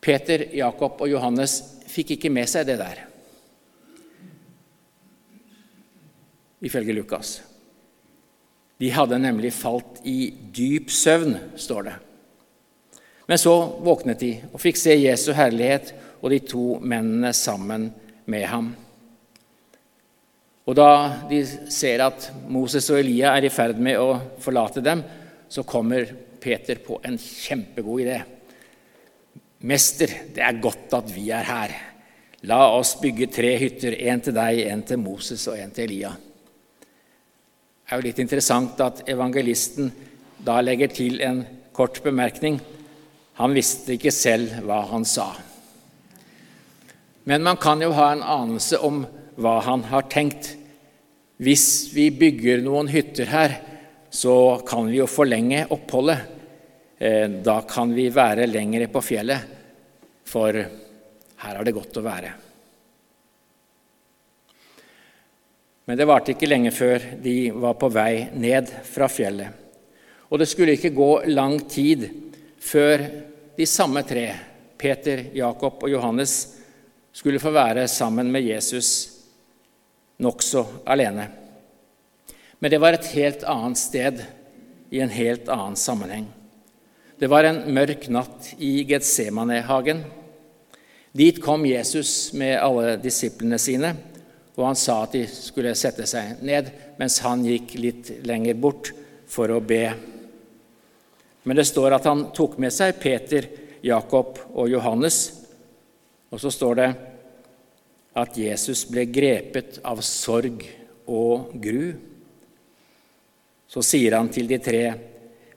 Peter, 0.00 0.46
Jakob 0.56 1.02
og 1.04 1.10
Johannes 1.10 1.58
fikk 1.88 2.14
ikke 2.16 2.32
med 2.32 2.48
seg 2.48 2.68
det 2.68 2.78
der, 2.80 3.04
ifølge 6.64 6.96
Lukas. 6.96 7.38
De 8.78 8.90
hadde 8.94 9.18
nemlig 9.20 9.50
falt 9.52 9.98
i 10.06 10.30
dyp 10.54 10.92
søvn, 10.94 11.34
står 11.58 11.88
det. 11.88 11.96
Men 13.28 13.40
så 13.40 13.54
våknet 13.84 14.22
de 14.22 14.32
og 14.52 14.60
fikk 14.62 14.78
se 14.80 14.94
Jesu 14.96 15.32
herlighet 15.36 15.92
og 16.22 16.30
de 16.32 16.38
to 16.46 16.78
mennene 16.80 17.34
sammen 17.36 17.90
med 18.30 18.46
ham. 18.48 18.70
Og 20.68 20.76
da 20.76 20.90
de 21.30 21.42
ser 21.72 22.02
at 22.04 22.30
Moses 22.48 22.88
og 22.92 23.00
Elia 23.00 23.34
er 23.34 23.48
i 23.48 23.52
ferd 23.52 23.80
med 23.82 23.98
å 24.00 24.18
forlate 24.40 24.84
dem, 24.84 25.02
så 25.48 25.64
kommer 25.66 26.10
Peter 26.40 26.80
på 26.84 27.00
en 27.04 27.18
kjempegod 27.18 28.02
idé. 28.04 28.18
Mester, 29.66 30.12
det 30.34 30.42
er 30.44 30.60
godt 30.62 30.94
at 30.94 31.10
vi 31.10 31.30
er 31.34 31.46
her. 31.48 31.74
La 32.46 32.60
oss 32.70 32.94
bygge 33.00 33.26
tre 33.34 33.56
hytter, 33.58 33.96
en 34.06 34.20
til 34.22 34.36
deg, 34.36 34.60
en 34.70 34.84
til 34.86 35.00
Moses 35.02 35.48
og 35.50 35.58
en 35.58 35.72
til 35.74 35.88
Elia. 35.88 36.12
Det 36.14 37.96
er 37.96 37.98
jo 37.98 38.04
litt 38.04 38.20
interessant 38.22 38.78
at 38.84 39.02
evangelisten 39.08 39.90
da 40.44 40.60
legger 40.62 40.92
til 40.92 41.22
en 41.24 41.42
kort 41.74 41.98
bemerkning. 42.04 42.60
Han 43.40 43.54
visste 43.56 43.96
ikke 43.96 44.12
selv 44.14 44.60
hva 44.66 44.82
han 44.90 45.06
sa. 45.08 45.32
Men 47.28 47.42
man 47.44 47.58
kan 47.60 47.82
jo 47.82 47.90
ha 47.96 48.12
en 48.12 48.22
anelse 48.22 48.78
om 48.84 49.02
hva 49.38 49.58
han 49.66 49.82
har 49.90 50.06
tenkt. 50.12 50.52
Hvis 51.38 51.90
vi 51.94 52.08
bygger 52.10 52.62
noen 52.64 52.90
hytter 52.90 53.30
her, 53.30 53.56
så 54.10 54.62
kan 54.66 54.88
vi 54.88 54.98
jo 54.98 55.06
forlenge 55.10 55.66
oppholdet. 55.74 56.18
Eh, 56.98 57.28
da 57.30 57.60
kan 57.68 57.94
vi 57.94 58.08
være 58.10 58.48
lengre 58.48 58.88
på 58.90 59.02
fjellet, 59.04 59.56
for 60.26 60.58
her 61.38 61.58
er 61.58 61.64
det 61.64 61.76
godt 61.76 62.00
å 62.00 62.04
være. 62.04 62.32
Men 65.88 65.96
det 65.96 66.08
varte 66.08 66.34
ikke 66.34 66.48
lenge 66.50 66.72
før 66.74 67.04
de 67.22 67.36
var 67.56 67.78
på 67.80 67.88
vei 67.88 68.28
ned 68.36 68.68
fra 68.84 69.08
fjellet. 69.08 69.64
Og 70.28 70.40
det 70.40 70.48
skulle 70.50 70.74
ikke 70.76 70.92
gå 70.92 71.12
lang 71.32 71.56
tid 71.70 72.04
før 72.60 73.04
de 73.56 73.66
samme 73.66 74.02
tre, 74.04 74.26
Peter, 74.78 75.30
Jakob 75.34 75.80
og 75.82 75.90
Johannes, 75.90 76.34
skulle 77.12 77.40
få 77.40 77.50
være 77.54 77.88
sammen 77.88 78.28
med 78.30 78.44
Jesus 78.44 78.90
nokså 80.22 80.66
alene. 80.86 81.24
Men 82.58 82.70
det 82.72 82.80
var 82.82 82.96
et 82.96 83.12
helt 83.14 83.44
annet 83.46 83.78
sted, 83.78 84.24
i 84.90 85.02
en 85.04 85.12
helt 85.12 85.50
annen 85.52 85.76
sammenheng. 85.76 86.26
Det 87.20 87.28
var 87.28 87.44
en 87.44 87.60
mørk 87.74 88.06
natt 88.08 88.54
i 88.56 88.86
Getsemanehagen. 88.88 90.00
Dit 91.12 91.42
kom 91.44 91.66
Jesus 91.68 92.32
med 92.32 92.56
alle 92.56 92.94
disiplene 93.02 93.58
sine, 93.60 93.92
og 94.56 94.64
han 94.70 94.78
sa 94.78 95.02
at 95.04 95.14
de 95.14 95.24
skulle 95.30 95.74
sette 95.78 96.06
seg 96.08 96.40
ned 96.46 96.70
mens 96.98 97.20
han 97.22 97.44
gikk 97.46 97.76
litt 97.78 98.10
lenger 98.26 98.56
bort 98.58 98.92
for 99.30 99.52
å 99.52 99.60
be. 99.60 99.84
Men 101.44 101.58
det 101.58 101.68
står 101.68 101.94
at 101.98 102.08
han 102.08 102.26
tok 102.34 102.56
med 102.62 102.74
seg 102.74 102.98
Peter, 103.02 103.46
Jakob 103.84 104.40
og 104.54 104.72
Johannes, 104.72 105.20
og 106.32 106.42
så 106.42 106.50
står 106.52 106.80
det 106.80 106.88
at 108.18 108.36
Jesus 108.36 108.82
ble 108.90 109.06
grepet 109.08 109.78
av 109.86 110.02
sorg 110.04 110.64
og 111.06 111.54
gru. 111.62 111.94
Så 113.68 113.84
sier 113.84 114.16
han 114.16 114.30
til 114.32 114.48
de 114.48 114.58
tre, 114.62 114.82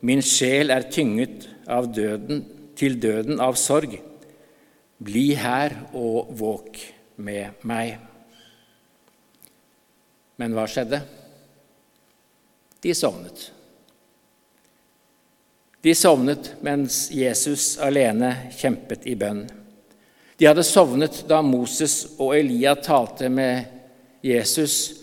Min 0.02 0.24
sjel 0.26 0.74
er 0.74 0.88
tynget 0.90 1.46
av 1.70 1.92
døden, 1.94 2.42
til 2.74 2.98
døden 2.98 3.38
av 3.44 3.54
sorg. 3.60 3.94
Bli 4.98 5.28
her 5.38 5.76
og 5.94 6.32
våk 6.40 6.80
med 7.22 7.62
meg. 7.70 8.00
Men 10.42 10.56
hva 10.58 10.66
skjedde? 10.66 11.04
De 12.82 12.94
sovnet. 12.98 13.44
De 15.86 15.94
sovnet 15.98 16.56
mens 16.66 17.04
Jesus 17.14 17.76
alene 17.82 18.32
kjempet 18.58 19.06
i 19.10 19.14
bønn. 19.18 19.44
De 20.38 20.48
hadde 20.50 20.66
sovnet 20.66 21.22
da 21.30 21.44
Moses 21.46 22.16
og 22.18 22.34
Elia 22.40 22.74
talte 22.82 23.30
med 23.30 23.70
Jesus 24.26 24.98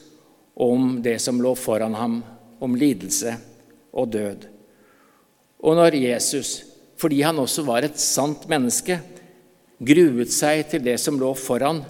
om 0.59 0.97
det 1.03 1.21
som 1.23 1.39
lå 1.43 1.55
foran 1.59 1.95
ham 1.95 2.19
om 2.65 2.77
lidelse 2.77 3.35
og 3.93 4.11
død. 4.13 4.47
Og 5.65 5.79
når 5.79 5.99
Jesus, 5.99 6.63
fordi 6.99 7.23
han 7.27 7.39
også 7.39 7.65
var 7.67 7.87
et 7.87 7.99
sant 8.01 8.47
menneske, 8.51 8.99
gruet 9.79 10.33
seg 10.35 10.65
til 10.71 10.85
det 10.85 10.99
som 11.03 11.19
lå 11.19 11.33
foran, 11.39 11.83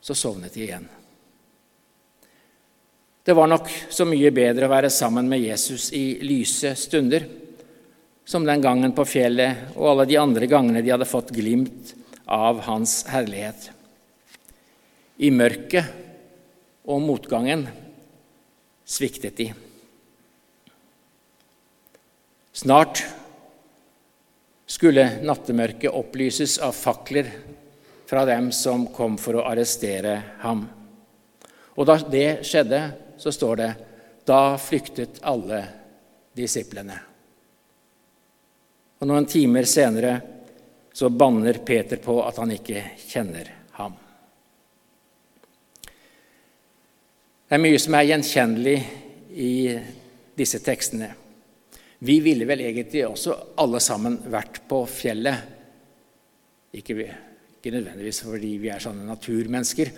så 0.00 0.16
sovnet 0.16 0.56
de 0.56 0.64
igjen. 0.64 0.88
Det 3.24 3.36
var 3.36 3.50
nok 3.50 3.68
så 3.92 4.06
mye 4.08 4.32
bedre 4.32 4.64
å 4.64 4.72
være 4.72 4.90
sammen 4.92 5.28
med 5.28 5.42
Jesus 5.44 5.90
i 5.96 6.18
lyse 6.24 6.72
stunder, 6.78 7.26
som 8.24 8.46
den 8.46 8.62
gangen 8.64 8.94
på 8.96 9.04
fjellet 9.04 9.74
og 9.74 9.90
alle 9.90 10.06
de 10.08 10.16
andre 10.20 10.48
gangene 10.48 10.80
de 10.84 10.92
hadde 10.92 11.08
fått 11.08 11.32
glimt 11.34 11.92
av 12.30 12.62
hans 12.64 13.02
herlighet. 13.10 13.70
I 15.20 15.28
mørket 15.34 15.90
og 16.88 17.02
motgangen 17.04 17.66
sviktet 18.90 19.36
de. 19.38 19.52
Snart 22.52 23.04
skulle 24.66 25.06
nattemørket 25.22 25.94
opplyses 25.94 26.58
av 26.58 26.74
fakler 26.74 27.30
fra 28.10 28.24
dem 28.26 28.50
som 28.52 28.88
kom 28.90 29.14
for 29.18 29.38
å 29.38 29.46
arrestere 29.46 30.16
ham. 30.42 30.64
Og 31.78 31.86
da 31.86 31.96
det 32.10 32.42
skjedde, 32.46 32.82
så 33.20 33.30
står 33.32 33.62
det 33.62 33.70
da 34.26 34.58
flyktet 34.58 35.22
alle 35.22 35.62
disiplene. 36.34 36.98
Og 39.00 39.08
noen 39.08 39.30
timer 39.30 39.70
senere 39.70 40.18
så 40.92 41.08
banner 41.08 41.62
Peter 41.64 42.02
på 42.02 42.18
at 42.26 42.42
han 42.42 42.50
ikke 42.58 42.82
kjenner 43.06 43.54
ham. 43.78 43.94
Det 47.50 47.56
er 47.56 47.62
mye 47.64 47.78
som 47.82 47.94
er 47.98 48.04
gjenkjennelig 48.06 48.76
i 49.42 49.54
disse 50.38 50.60
tekstene. 50.62 51.08
Vi 51.98 52.14
ville 52.22 52.46
vel 52.46 52.60
egentlig 52.62 53.00
også 53.08 53.32
alle 53.58 53.80
sammen 53.82 54.20
vært 54.30 54.60
på 54.70 54.76
fjellet. 54.86 55.40
Ikke, 56.78 56.94
ikke 57.58 57.72
nødvendigvis 57.74 58.20
fordi 58.22 58.52
vi 58.62 58.68
er 58.70 58.84
sånne 58.84 59.02
naturmennesker, 59.08 59.90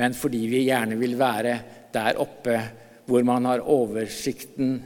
men 0.00 0.16
fordi 0.16 0.40
vi 0.48 0.62
gjerne 0.64 0.96
vil 0.96 1.18
være 1.20 1.52
der 1.92 2.20
oppe 2.24 2.54
hvor 3.04 3.26
man 3.28 3.50
har 3.50 3.66
oversikten, 3.68 4.78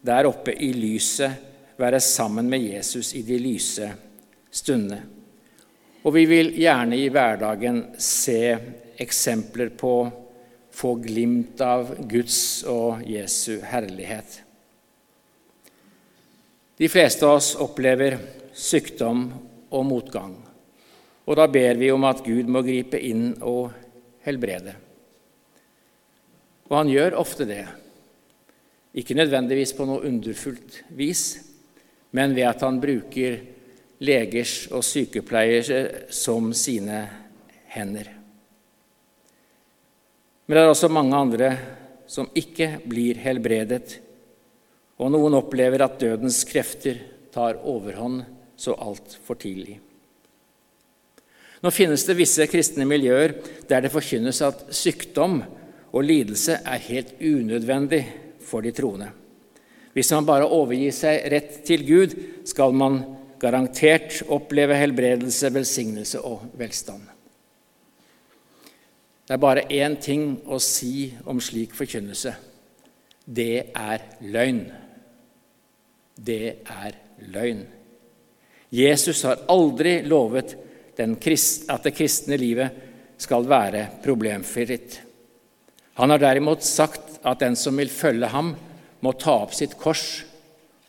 der 0.00 0.30
oppe 0.30 0.54
i 0.56 0.70
lyset, 0.72 1.34
være 1.76 2.00
sammen 2.00 2.48
med 2.48 2.64
Jesus 2.64 3.10
i 3.12 3.20
de 3.28 3.36
lyse 3.44 3.90
stundene. 4.48 5.02
Og 6.00 6.16
vi 6.16 6.24
vil 6.32 6.48
gjerne 6.56 6.96
i 6.96 7.12
hverdagen 7.12 7.84
se 8.00 8.40
eksempler 9.04 9.76
på, 9.76 9.92
få 10.78 10.94
glimt 11.02 11.60
av 11.60 11.90
Guds 12.06 12.62
og 12.70 13.02
Jesu 13.08 13.58
herlighet. 13.66 14.42
De 16.78 16.86
fleste 16.86 17.26
av 17.26 17.40
oss 17.40 17.54
opplever 17.58 18.14
sykdom 18.54 19.24
og 19.74 19.86
motgang, 19.88 20.36
og 21.26 21.38
da 21.38 21.48
ber 21.50 21.80
vi 21.80 21.90
om 21.90 22.06
at 22.06 22.22
Gud 22.22 22.46
må 22.46 22.62
gripe 22.62 23.00
inn 23.02 23.32
og 23.42 23.72
helbrede. 24.22 24.76
Og 26.70 26.76
han 26.76 26.92
gjør 26.92 27.18
ofte 27.18 27.48
det, 27.48 27.64
ikke 28.94 29.18
nødvendigvis 29.18 29.74
på 29.74 29.86
noe 29.88 30.06
underfullt 30.06 30.82
vis, 30.94 31.24
men 32.14 32.36
ved 32.38 32.46
at 32.52 32.62
han 32.64 32.78
bruker 32.80 33.40
legers 33.98 34.68
og 34.70 34.86
sykepleiere 34.86 36.06
som 36.14 36.52
sine 36.54 37.02
hender. 37.74 38.17
Men 40.48 40.56
det 40.56 40.64
er 40.64 40.72
også 40.72 40.88
mange 40.88 41.16
andre 41.16 41.48
som 42.08 42.30
ikke 42.36 42.78
blir 42.88 43.20
helbredet 43.20 43.98
og 44.98 45.12
noen 45.14 45.36
opplever 45.38 45.82
at 45.84 46.00
dødens 46.00 46.40
krefter 46.48 46.98
tar 47.34 47.60
overhånd 47.62 48.24
så 48.58 48.74
altfor 48.74 49.38
tidlig. 49.38 49.78
Nå 51.62 51.70
finnes 51.74 52.04
det 52.06 52.18
visse 52.18 52.46
kristne 52.50 52.86
miljøer 52.86 53.34
der 53.70 53.84
det 53.84 53.92
forkynnes 53.94 54.40
at 54.46 54.66
sykdom 54.74 55.40
og 55.88 56.04
lidelse 56.04 56.58
er 56.58 56.84
helt 56.88 57.14
unødvendig 57.22 58.02
for 58.46 58.62
de 58.62 58.74
troende. 58.74 59.10
Hvis 59.94 60.10
man 60.14 60.26
bare 60.26 60.46
overgir 60.46 60.94
seg 60.94 61.24
rett 61.32 61.62
til 61.66 61.82
Gud, 61.86 62.14
skal 62.46 62.74
man 62.74 63.00
garantert 63.42 64.20
oppleve 64.30 64.76
helbredelse, 64.78 65.50
velsignelse 65.54 66.22
og 66.26 66.44
velstand. 66.58 67.17
Det 69.28 69.36
er 69.36 69.44
bare 69.44 69.66
én 69.68 69.98
ting 70.00 70.38
å 70.48 70.56
si 70.56 71.10
om 71.28 71.40
slik 71.40 71.76
forkynnelse. 71.76 72.32
Det 73.28 73.52
er 73.76 74.06
løgn 74.24 74.62
det 76.18 76.64
er 76.66 76.96
løgn. 77.30 77.62
Jesus 78.74 79.22
har 79.24 79.46
aldri 79.48 80.00
lovet 80.06 80.56
at 80.98 81.84
det 81.84 81.94
kristne 81.94 82.36
livet 82.40 82.86
skal 83.18 83.46
være 83.48 83.84
problemfritt. 84.02 84.98
Han 85.98 86.10
har 86.10 86.22
derimot 86.22 86.66
sagt 86.66 87.20
at 87.26 87.40
den 87.42 87.56
som 87.58 87.78
vil 87.78 87.90
følge 87.90 88.30
ham, 88.32 88.54
må 89.00 89.12
ta 89.14 89.36
opp 89.44 89.54
sitt 89.54 89.76
kors 89.78 90.24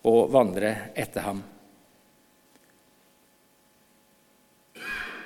og 0.10 0.32
vandre 0.34 0.72
etter 0.98 1.26
ham. 1.28 1.44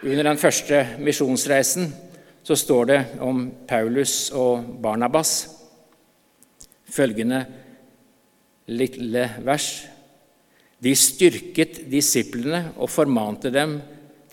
Under 0.04 0.28
den 0.28 0.40
første 0.40 0.82
misjonsreisen 1.00 1.88
så 2.44 2.56
står 2.60 2.86
det 2.86 3.00
om 3.24 3.46
Paulus 3.68 4.32
og 4.36 4.66
Barnabas 4.84 5.34
følgende 6.94 7.42
lille 8.72 9.26
vers 9.44 9.70
de 10.84 10.92
styrket 11.00 11.86
disiplene 11.92 12.74
og 12.76 12.92
formante 12.92 13.52
dem 13.54 13.78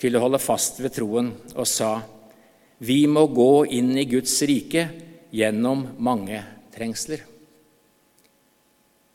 til 0.01 0.17
å 0.17 0.23
holde 0.25 0.41
fast 0.43 0.81
ved 0.83 0.91
troen 0.97 1.31
og 1.55 1.67
sa:" 1.67 2.01
Vi 2.81 3.05
må 3.07 3.27
gå 3.29 3.65
inn 3.77 3.93
i 3.97 4.07
Guds 4.09 4.33
rike 4.41 4.87
gjennom 5.31 5.83
mange 6.01 6.39
trengsler. 6.73 7.21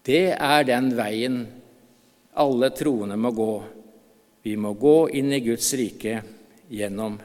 Det 0.07 0.31
er 0.39 0.63
den 0.69 0.93
veien 0.95 1.41
alle 2.39 2.71
troende 2.71 3.17
må 3.19 3.33
gå. 3.35 3.55
Vi 4.47 4.55
må 4.57 4.73
gå 4.79 5.09
inn 5.19 5.33
i 5.35 5.43
Guds 5.43 5.73
rike 5.75 6.21
gjennom 6.71 7.19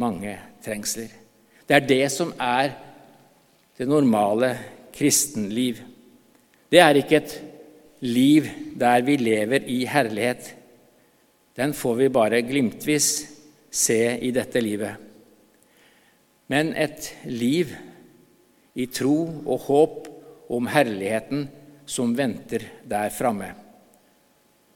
mange 0.00 0.36
trengsler. 0.64 1.10
Det 1.66 1.76
er 1.76 1.86
det 1.86 2.06
som 2.12 2.32
er 2.40 2.72
det 3.78 3.88
normale 3.88 4.54
kristenliv. 4.94 5.80
Det 6.72 6.80
er 6.80 7.00
ikke 7.00 7.20
et 7.20 7.36
liv 8.02 8.48
der 8.78 9.04
vi 9.06 9.16
lever 9.20 9.68
i 9.70 9.84
herlighet, 9.86 10.54
den 11.56 11.74
får 11.76 11.98
vi 11.98 12.08
bare 12.08 12.40
glimtvis 12.42 13.08
se 13.72 14.00
i 14.24 14.30
dette 14.32 14.60
livet. 14.60 14.96
Men 16.48 16.72
et 16.76 17.10
liv 17.28 17.74
i 18.74 18.86
tro 18.88 19.16
og 19.44 19.66
håp 19.68 20.08
om 20.52 20.68
herligheten 20.72 21.44
som 21.88 22.14
venter 22.16 22.64
der 22.88 23.12
framme. 23.12 23.52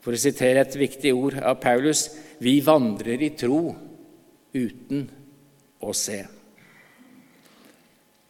For 0.05 0.15
å 0.15 0.21
sitere 0.21 0.63
et 0.63 0.77
viktig 0.79 1.13
ord 1.17 1.39
av 1.41 1.59
Paulus 1.63 2.07
vi 2.45 2.59
vandrer 2.65 3.25
i 3.25 3.33
tro 3.39 3.61
uten 4.57 5.07
å 5.85 5.93
se. 5.97 6.23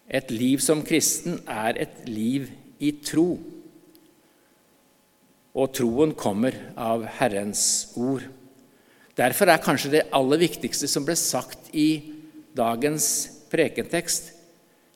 Et 0.07 0.31
liv 0.31 0.63
som 0.63 0.85
kristen 0.87 1.41
er 1.51 1.79
et 1.87 2.03
liv 2.11 2.51
i 2.83 2.93
tro 3.03 3.31
og 5.57 5.73
troen 5.73 6.13
kommer 6.19 6.57
av 6.77 7.07
Herrens 7.17 7.63
ord. 7.97 8.27
Derfor 9.17 9.49
er 9.49 9.63
kanskje 9.65 9.95
det 9.95 10.09
aller 10.15 10.43
viktigste 10.43 10.89
som 10.91 11.07
ble 11.07 11.17
sagt 11.17 11.71
i 11.73 12.13
dagens 12.57 13.07
prekentekst, 13.49 14.35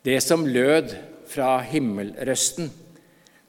det 0.04 0.18
som 0.24 0.44
lød 0.44 0.92
fra 1.30 1.58
himmelrøsten. 1.64 2.68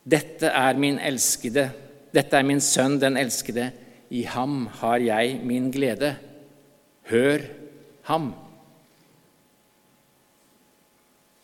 Dette 0.08 0.48
er 0.56 0.80
min 0.80 1.00
elskede, 1.04 1.68
dette 2.16 2.40
er 2.40 2.48
min 2.48 2.64
sønn, 2.64 2.98
den 3.00 3.20
elskede. 3.20 3.70
I 4.12 4.24
ham 4.28 4.66
har 4.82 5.04
jeg 5.04 5.38
min 5.48 5.70
glede. 5.72 6.16
Hør 7.12 7.44
ham. 8.12 8.32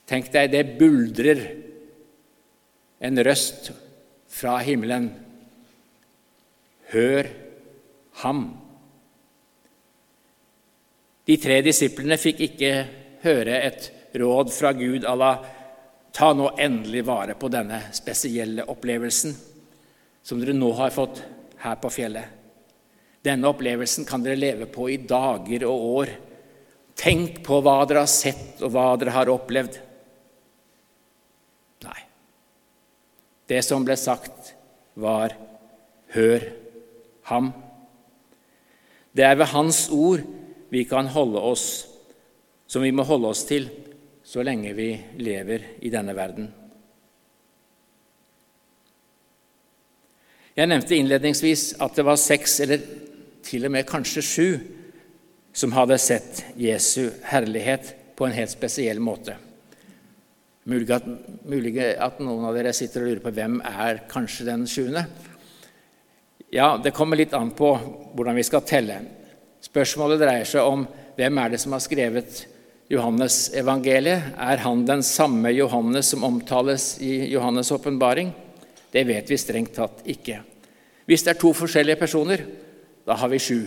Tenk 0.08 0.30
deg, 0.32 0.51
det 0.53 0.77
buldrer 0.80 1.41
en 3.03 3.23
røst 3.27 3.71
fra 4.32 4.60
himmelen 4.63 5.10
Hør 6.88 7.27
ham. 8.21 8.45
De 11.27 11.36
tre 11.36 11.58
disiplene 11.65 12.15
fikk 12.15 12.45
ikke 12.45 12.71
høre 13.25 13.58
et 13.67 13.89
råd 14.15 14.53
fra 14.56 14.71
Gud 14.77 15.03
à 15.03 15.15
la 15.19 15.32
ta 16.15 16.32
nå 16.34 16.53
endelig 16.63 17.03
vare 17.06 17.36
på 17.36 17.49
denne 17.51 17.82
spesielle 17.93 18.63
opplevelsen 18.71 19.36
som 20.23 20.39
dere 20.39 20.56
nå 20.56 20.71
har 20.80 20.95
fått 20.95 21.19
her 21.62 21.75
på 21.84 21.91
fjellet. 21.91 22.32
Denne 23.27 23.51
opplevelsen 23.51 24.08
kan 24.08 24.23
dere 24.23 24.39
leve 24.39 24.69
på 24.71 24.88
i 24.89 24.97
dager 25.03 25.67
og 25.67 25.86
år. 25.99 26.13
Tenk 26.97 27.43
på 27.45 27.60
hva 27.62 27.79
dere 27.86 28.05
har 28.05 28.12
sett, 28.12 28.57
og 28.65 28.73
hva 28.73 28.89
dere 28.97 29.13
har 29.13 29.29
opplevd. 29.29 29.77
Nei. 31.86 31.99
Det 33.47 33.62
som 33.65 33.86
ble 33.86 33.97
sagt, 33.97 34.55
var 34.97 35.36
'hør 36.13 36.41
ham. 37.29 37.53
Det 39.13 39.23
er 39.23 39.36
ved 39.36 39.45
Hans 39.53 39.89
ord 39.89 40.21
vi 40.69 40.83
kan 40.83 41.07
holde 41.07 41.39
oss, 41.39 41.88
som 42.67 42.81
vi 42.81 42.91
må 42.91 43.03
holde 43.03 43.27
oss 43.27 43.45
til 43.45 43.69
så 44.27 44.43
lenge 44.43 44.73
vi 44.73 44.89
lever 45.17 45.63
i 45.81 45.89
denne 45.89 46.15
verden. 46.15 46.49
Jeg 50.57 50.67
nevnte 50.67 50.97
innledningsvis 50.97 51.75
at 51.79 51.95
det 51.95 52.05
var 52.05 52.17
seks, 52.17 52.60
eller 52.60 52.81
til 53.45 53.65
og 53.65 53.71
med 53.71 53.88
kanskje 53.88 54.23
sju, 54.25 54.49
som 55.58 55.74
hadde 55.74 55.98
sett 55.98 56.43
Jesu 56.56 57.10
herlighet 57.26 57.96
på 58.15 58.28
en 58.28 58.36
helt 58.36 58.54
spesiell 58.54 59.00
måte. 59.02 59.34
Mulig 60.70 60.91
at, 60.93 61.08
mulig 61.48 61.74
at 61.82 62.20
noen 62.22 62.46
av 62.46 62.54
dere 62.54 62.74
sitter 62.78 63.02
og 63.02 63.10
lurer 63.10 63.24
på 63.24 63.34
hvem 63.34 63.56
er 63.65 64.04
kanskje 64.12 64.46
den 64.46 64.67
sjuende. 64.70 65.08
Ja, 66.54 66.76
det 66.78 66.93
kommer 66.93 67.17
litt 67.17 67.34
an 67.34 67.50
på 67.58 67.72
hvordan 68.13 68.38
vi 68.38 68.46
skal 68.46 68.65
telle. 68.70 69.00
Spørsmålet 69.65 70.22
dreier 70.22 70.46
seg 70.46 70.67
om 70.67 70.86
hvem 71.17 71.41
er 71.41 71.56
det 71.56 71.62
som 71.63 71.74
har 71.74 71.82
skrevet 71.82 72.43
Johannes 72.93 73.39
evangeliet. 73.58 74.30
Er 74.38 74.62
han 74.62 74.86
den 74.86 75.02
samme 75.04 75.56
Johannes 75.56 76.13
som 76.13 76.28
omtales 76.28 77.00
i 77.02 77.32
Johannes' 77.34 77.74
åpenbaring? 77.74 78.30
Det 78.93 79.08
vet 79.10 79.34
vi 79.34 79.41
strengt 79.41 79.74
tatt 79.80 80.06
ikke. 80.06 80.43
Hvis 81.10 81.26
det 81.26 81.34
er 81.34 81.41
to 81.41 81.56
forskjellige 81.58 82.00
personer, 82.00 82.46
da 83.08 83.17
har 83.17 83.34
vi 83.34 83.41
sju. 83.41 83.60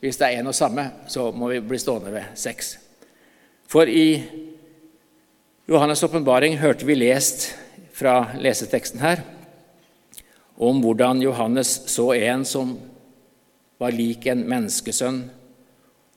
Hvis 0.00 0.18
det 0.20 0.28
er 0.28 0.42
én 0.42 0.46
og 0.46 0.54
samme, 0.54 0.84
så 1.10 1.30
må 1.34 1.48
vi 1.50 1.62
bli 1.64 1.78
stående 1.78 2.12
ved 2.14 2.36
seks. 2.38 2.76
For 3.68 3.88
i 3.90 4.22
Johannes' 5.68 6.04
åpenbaring 6.06 6.58
hørte 6.58 6.86
vi 6.86 6.94
lest 6.94 7.50
fra 7.92 8.30
leseteksten 8.38 9.02
her 9.02 9.24
om 10.58 10.80
hvordan 10.82 11.22
Johannes 11.22 11.70
så 11.90 12.12
en 12.14 12.44
som 12.46 12.72
var 13.78 13.94
lik 13.94 14.26
en 14.26 14.42
menneskesønn. 14.48 15.20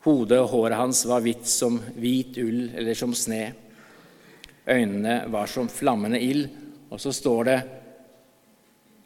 Hodet 0.05 0.39
og 0.41 0.49
håret 0.49 0.79
hans 0.79 1.03
var 1.05 1.21
hvitt 1.21 1.45
som 1.49 1.77
hvit 1.93 2.39
ull 2.41 2.71
eller 2.73 2.97
som 2.97 3.13
sne. 3.13 3.51
Øynene 4.65 5.23
var 5.29 5.49
som 5.49 5.69
flammende 5.69 6.21
ild. 6.21 6.47
Og 6.89 6.99
så 6.99 7.13
står 7.13 7.43
det 7.47 7.59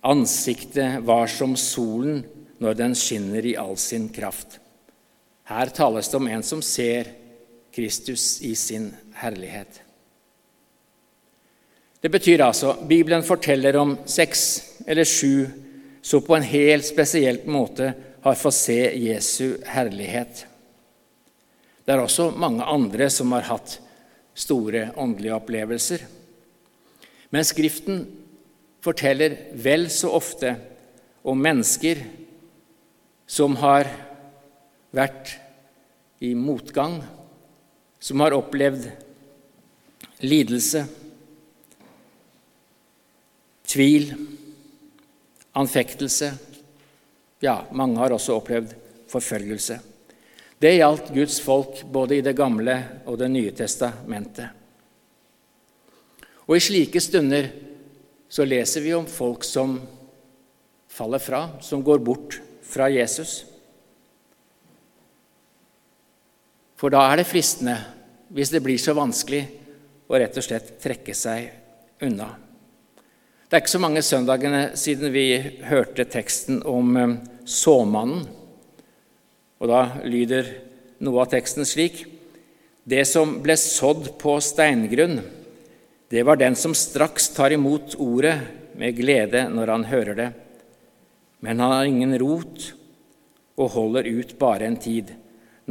ansiktet 0.07 1.01
var 1.05 1.27
som 1.27 1.57
solen 1.59 2.23
når 2.63 2.79
den 2.79 2.95
skinner 2.95 3.45
i 3.45 3.57
all 3.59 3.75
sin 3.77 4.07
kraft. 4.13 4.59
Her 5.45 5.69
tales 5.69 6.09
det 6.09 6.17
om 6.17 6.27
en 6.27 6.43
som 6.43 6.61
ser 6.65 7.11
Kristus 7.75 8.41
i 8.41 8.55
sin 8.55 8.89
herlighet. 9.13 9.81
Det 12.01 12.09
betyr 12.09 12.41
altså 12.45 12.75
Bibelen 12.87 13.23
forteller 13.25 13.77
om 13.77 13.95
seks 14.05 14.41
eller 14.87 15.05
sju 15.05 15.47
som 16.05 16.21
på 16.21 16.35
en 16.37 16.45
helt 16.45 16.85
spesiell 16.85 17.39
måte 17.49 17.93
har 18.21 18.37
fått 18.37 18.57
se 18.57 18.77
Jesu 18.97 19.57
herlighet. 19.65 20.45
Det 21.85 21.93
er 21.93 22.01
også 22.01 22.31
mange 22.37 22.65
andre 22.65 23.09
som 23.13 23.33
har 23.35 23.45
hatt 23.49 23.79
store 24.37 24.89
åndelige 24.97 25.35
opplevelser. 25.37 26.05
Men 27.29 27.45
Skriften 27.45 28.05
forteller 28.85 29.37
vel 29.53 29.87
så 29.93 30.09
ofte 30.13 30.55
om 31.25 31.41
mennesker 31.41 32.01
som 33.25 33.57
har 33.61 33.89
vært 34.95 35.35
i 36.23 36.33
motgang, 36.35 37.01
som 37.99 38.21
har 38.23 38.35
opplevd 38.37 38.87
lidelse 40.23 40.85
tvil, 43.75 44.13
anfektelse. 45.55 46.31
Ja, 47.43 47.59
mange 47.75 47.99
har 47.99 48.13
også 48.15 48.37
opplevd 48.39 48.75
forfølgelse. 49.11 49.79
Det 50.61 50.77
gjaldt 50.77 51.11
Guds 51.13 51.41
folk 51.43 51.81
både 51.91 52.17
i 52.17 52.23
Det 52.23 52.35
gamle 52.37 52.77
og 53.05 53.19
Det 53.19 53.29
nye 53.31 53.51
testamentet. 53.51 54.47
Og 56.47 56.55
I 56.55 56.63
slike 56.63 57.01
stunder 57.01 57.49
så 58.29 58.45
leser 58.45 58.81
vi 58.81 58.93
om 58.93 59.07
folk 59.09 59.43
som 59.43 59.79
faller 60.87 61.19
fra, 61.19 61.59
som 61.61 61.83
går 61.83 61.99
bort 61.99 62.39
fra 62.63 62.87
Jesus. 62.89 63.43
For 66.75 66.91
da 66.91 67.05
er 67.09 67.21
det 67.21 67.29
fristende, 67.29 67.77
hvis 68.35 68.51
det 68.51 68.63
blir 68.63 68.79
så 68.81 68.95
vanskelig, 68.97 69.45
å 70.05 70.19
rett 70.19 70.35
og 70.37 70.45
slett 70.45 70.75
trekke 70.83 71.15
seg 71.17 71.47
unna. 72.05 72.27
Det 73.45 73.57
er 73.57 73.63
ikke 73.63 73.73
så 73.75 73.81
mange 73.81 74.03
søndagene 74.05 74.61
siden 74.77 75.13
vi 75.13 75.29
hørte 75.65 76.05
teksten 76.09 76.59
om 76.67 76.97
eh, 76.99 77.15
såmannen. 77.47 78.25
Og 79.61 79.71
da 79.71 79.81
lyder 80.03 80.49
noe 81.05 81.23
av 81.23 81.31
teksten 81.31 81.65
slik.: 81.65 82.03
Det 82.83 83.05
som 83.07 83.39
ble 83.41 83.55
sådd 83.57 84.11
på 84.21 84.35
steingrunn, 84.43 85.21
det 86.11 86.23
var 86.27 86.37
den 86.37 86.57
som 86.59 86.75
straks 86.77 87.31
tar 87.33 87.55
imot 87.55 87.95
ordet 87.97 88.35
med 88.77 88.97
glede 88.97 89.47
når 89.49 89.71
han 89.73 89.85
hører 89.89 90.19
det. 90.19 90.29
Men 91.39 91.59
han 91.59 91.71
har 91.71 91.89
ingen 91.89 92.17
rot 92.19 92.73
og 93.55 93.71
holder 93.73 94.09
ut 94.09 94.35
bare 94.39 94.67
en 94.67 94.77
tid. 94.77 95.13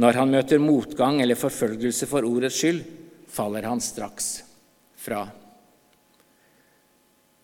Når 0.01 0.19
han 0.19 0.31
møter 0.31 0.59
motgang 0.59 1.21
eller 1.23 1.39
forfølgelse 1.39 2.07
for 2.09 2.27
ordets 2.27 2.59
skyld, 2.59 2.81
faller 3.31 3.67
han 3.67 3.81
straks 3.83 4.43
fra. 4.99 5.23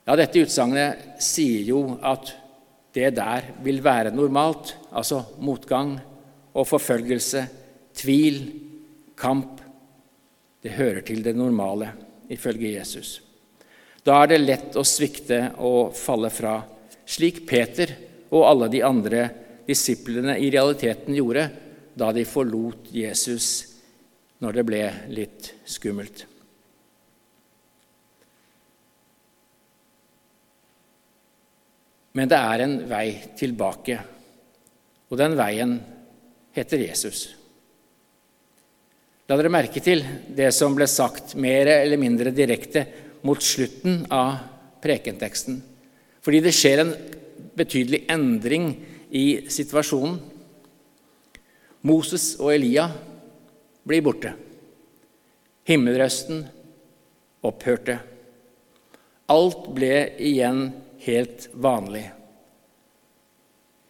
Ja, 0.07 0.17
Dette 0.19 0.43
utsagnet 0.43 1.21
sier 1.23 1.63
jo 1.69 1.81
at 2.03 2.33
det 2.91 3.13
der 3.15 3.53
vil 3.63 3.79
være 3.83 4.11
normalt, 4.11 4.73
altså 4.91 5.21
motgang 5.39 5.95
og 6.51 6.67
forfølgelse, 6.67 7.45
tvil, 7.95 8.41
kamp. 9.15 9.61
Det 10.61 10.75
hører 10.75 11.05
til 11.07 11.23
det 11.23 11.35
normale, 11.37 11.93
ifølge 12.31 12.73
Jesus. 12.75 13.21
Da 14.03 14.17
er 14.19 14.33
det 14.33 14.41
lett 14.41 14.75
å 14.75 14.83
svikte 14.83 15.53
og 15.63 15.95
falle 15.95 16.31
fra, 16.33 16.57
slik 17.07 17.45
Peter 17.47 17.93
og 18.31 18.47
alle 18.49 18.69
de 18.73 18.81
andre 18.83 19.27
disiplene 19.67 20.35
i 20.41 20.49
realiteten 20.51 21.15
gjorde 21.15 21.47
da 21.97 22.11
de 22.15 22.25
forlot 22.27 22.91
Jesus 22.93 23.47
når 24.41 24.57
det 24.57 24.67
ble 24.67 24.83
litt 25.13 25.51
skummelt. 25.69 26.25
Men 32.17 32.27
det 32.27 32.39
er 32.39 32.63
en 32.65 32.73
vei 32.89 33.05
tilbake, 33.39 33.95
og 35.07 35.19
den 35.19 35.37
veien 35.39 35.77
heter 36.55 36.83
Jesus. 36.83 37.29
La 39.29 39.37
dere 39.39 39.51
merke 39.53 39.79
til 39.79 40.03
det 40.35 40.49
som 40.51 40.73
ble 40.75 40.89
sagt 40.91 41.37
mer 41.39 41.69
eller 41.77 41.99
mindre 42.01 42.33
direkte 42.35 42.83
mot 43.23 43.39
slutten 43.39 44.01
av 44.11 44.41
prekenteksten, 44.83 45.61
fordi 46.19 46.41
det 46.43 46.55
skjer 46.57 46.83
en 46.83 46.91
betydelig 47.55 48.01
endring 48.11 48.73
i 49.15 49.47
situasjonen. 49.51 50.17
Moses 51.81 52.35
og 52.39 52.53
Elia 52.53 52.87
blir 53.83 54.03
borte. 54.05 54.33
Himmelrøsten 55.65 56.43
opphørte. 57.45 57.97
Alt 59.31 59.69
ble 59.73 59.93
igjen 60.21 60.67
helt 61.05 61.47
vanlig. 61.53 62.05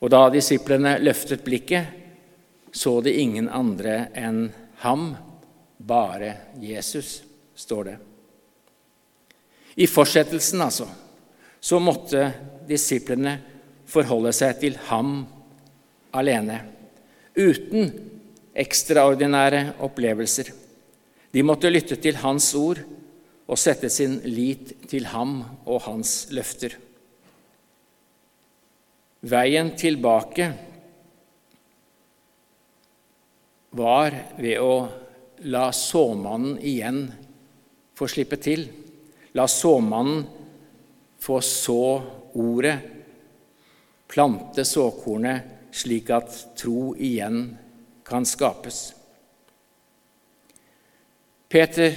Og 0.02 0.10
da 0.10 0.22
disiplene 0.34 0.96
løftet 1.02 1.44
blikket, 1.46 1.98
så 2.72 3.02
de 3.04 3.14
ingen 3.20 3.50
andre 3.52 4.08
enn 4.16 4.48
ham, 4.82 5.12
bare 5.78 6.56
Jesus, 6.62 7.20
står 7.58 7.84
det. 7.90 7.98
I 9.76 9.88
fortsettelsen, 9.88 10.62
altså, 10.62 10.88
så 11.60 11.80
måtte 11.82 12.24
disiplene 12.68 13.36
forholde 13.90 14.32
seg 14.36 14.60
til 14.62 14.78
ham 14.88 15.22
alene, 16.16 16.58
uten 17.36 17.92
ekstraordinære 18.58 19.78
opplevelser. 19.84 20.52
De 21.32 21.44
måtte 21.48 21.72
lytte 21.72 21.96
til 22.02 22.20
hans 22.20 22.50
ord 22.60 22.82
og 23.48 23.60
sette 23.60 23.90
sin 23.92 24.20
lit 24.28 24.74
til 24.92 25.08
ham 25.12 25.40
og 25.66 25.84
hans 25.88 26.28
løfter. 26.36 26.76
Veien 29.22 29.72
tilbake 29.78 30.50
var 33.78 34.16
ved 34.42 34.60
å 34.60 34.76
la 35.52 35.70
såmannen 35.76 36.58
igjen 36.60 37.04
få 37.96 38.08
slippe 38.10 38.40
til. 38.42 38.66
La 39.38 39.48
såmannen 39.48 40.26
få 41.22 41.38
så 41.46 41.84
ordet, 42.34 42.78
plante 44.12 44.66
såkornet, 44.68 45.51
slik 45.72 46.10
at 46.14 46.34
tro 46.60 46.92
igjen 46.96 47.58
kan 48.08 48.26
skapes. 48.28 48.92
Peter 51.52 51.96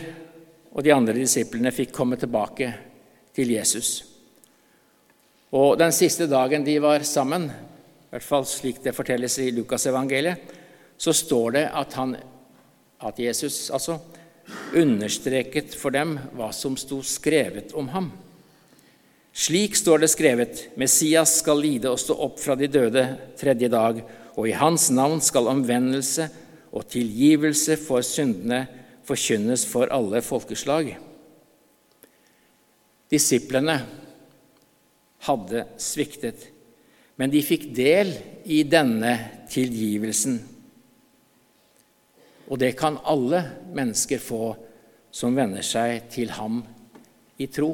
og 0.74 0.82
de 0.82 0.92
andre 0.94 1.14
disiplene 1.16 1.70
fikk 1.74 1.92
komme 1.94 2.18
tilbake 2.18 2.72
til 3.34 3.52
Jesus. 3.54 3.92
Og 5.54 5.78
den 5.78 5.94
siste 5.94 6.26
dagen 6.30 6.66
de 6.66 6.74
var 6.82 7.04
sammen, 7.06 7.46
i 7.46 8.10
hvert 8.10 8.26
fall 8.26 8.46
slik 8.46 8.80
det 8.82 8.94
fortelles 8.96 9.38
i 9.42 9.52
Lukasevangeliet, 9.54 10.54
så 10.98 11.14
står 11.14 11.54
det 11.54 11.64
at, 11.74 11.94
han, 11.98 12.16
at 13.02 13.18
Jesus 13.18 13.70
altså, 13.74 13.98
understreket 14.74 15.74
for 15.78 15.94
dem 15.94 16.16
hva 16.34 16.50
som 16.54 16.76
sto 16.78 17.00
skrevet 17.06 17.74
om 17.78 17.90
ham. 17.94 18.10
Slik 19.34 19.74
står 19.76 20.04
det 20.04 20.12
skrevet:" 20.12 20.68
Messias 20.78 21.40
skal 21.40 21.58
lide 21.58 21.90
og 21.90 21.98
stå 21.98 22.14
opp 22.14 22.38
fra 22.38 22.54
de 22.54 22.68
døde 22.70 23.02
tredje 23.36 23.68
dag, 23.68 23.98
og 24.38 24.48
i 24.48 24.54
hans 24.54 24.90
navn 24.94 25.20
skal 25.20 25.50
omvendelse 25.50 26.28
og 26.70 26.86
tilgivelse 26.90 27.76
for 27.76 28.02
syndene 28.06 28.64
forkynnes 29.06 29.66
for 29.66 29.90
alle 29.90 30.22
folkeslag. 30.22 30.94
Disiplene 33.10 33.76
hadde 35.26 35.64
sviktet, 35.78 36.48
men 37.16 37.30
de 37.30 37.42
fikk 37.42 37.68
del 37.74 38.10
i 38.44 38.62
denne 38.66 39.14
tilgivelsen. 39.50 40.38
Og 42.50 42.58
det 42.60 42.74
kan 42.78 42.98
alle 43.02 43.42
mennesker 43.74 44.22
få 44.22 44.54
som 45.14 45.36
venner 45.36 45.62
seg 45.64 46.08
til 46.12 46.32
ham 46.34 46.62
i 47.38 47.46
tro. 47.46 47.72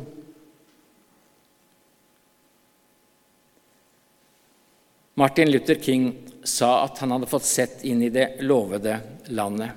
Martin 5.15 5.51
Luther 5.51 5.75
King 5.75 6.13
sa 6.45 6.85
at 6.85 6.99
han 6.99 7.11
hadde 7.11 7.29
fått 7.31 7.49
sett 7.49 7.85
inn 7.85 8.03
i 8.03 8.13
det 8.13 8.41
lovede 8.47 8.99
landet. 9.35 9.71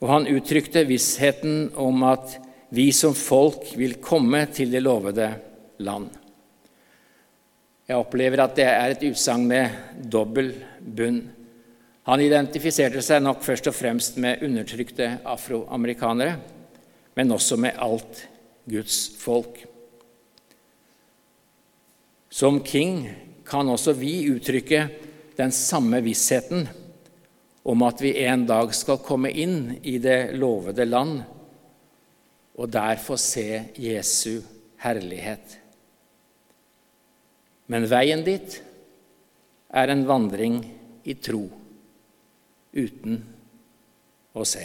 Og 0.00 0.08
han 0.08 0.28
uttrykte 0.28 0.84
vissheten 0.88 1.70
om 1.80 2.04
at 2.06 2.36
vi 2.68 2.90
som 2.92 3.14
folk 3.16 3.72
vil 3.78 3.98
komme 4.02 4.44
til 4.52 4.70
det 4.72 4.82
lovede 4.84 5.30
land. 5.78 6.10
Jeg 7.86 8.02
opplever 8.02 8.42
at 8.42 8.56
det 8.58 8.66
er 8.66 8.92
et 8.92 9.04
utsagn 9.06 9.46
med 9.46 10.02
dobbel 10.10 10.50
bunn. 10.80 11.20
Han 12.06 12.22
identifiserte 12.22 13.02
seg 13.02 13.22
nok 13.22 13.44
først 13.46 13.70
og 13.70 13.76
fremst 13.76 14.18
med 14.22 14.42
undertrykte 14.46 15.16
afroamerikanere, 15.26 16.36
men 17.14 17.34
også 17.34 17.58
med 17.58 17.78
alt 17.82 18.26
Guds 18.66 18.98
folk. 19.18 19.62
Som 22.30 22.60
King 22.66 23.06
kan 23.46 23.68
også 23.70 23.94
vi 23.96 24.26
uttrykke 24.32 24.86
den 25.36 25.52
samme 25.54 26.00
vissheten 26.04 26.66
om 27.66 27.82
at 27.86 28.02
vi 28.02 28.14
en 28.24 28.46
dag 28.46 28.72
skal 28.74 29.02
komme 29.02 29.30
inn 29.30 29.76
i 29.82 29.98
det 30.02 30.36
lovede 30.38 30.86
land 30.86 31.20
og 32.56 32.70
der 32.72 32.96
få 33.02 33.18
se 33.20 33.66
Jesu 33.76 34.40
herlighet. 34.80 35.58
Men 37.66 37.88
veien 37.90 38.22
dit 38.26 38.60
er 39.76 39.92
en 39.92 40.06
vandring 40.08 40.60
i 41.04 41.16
tro 41.18 41.44
uten 42.76 43.18
å 44.36 44.44
se. 44.46 44.64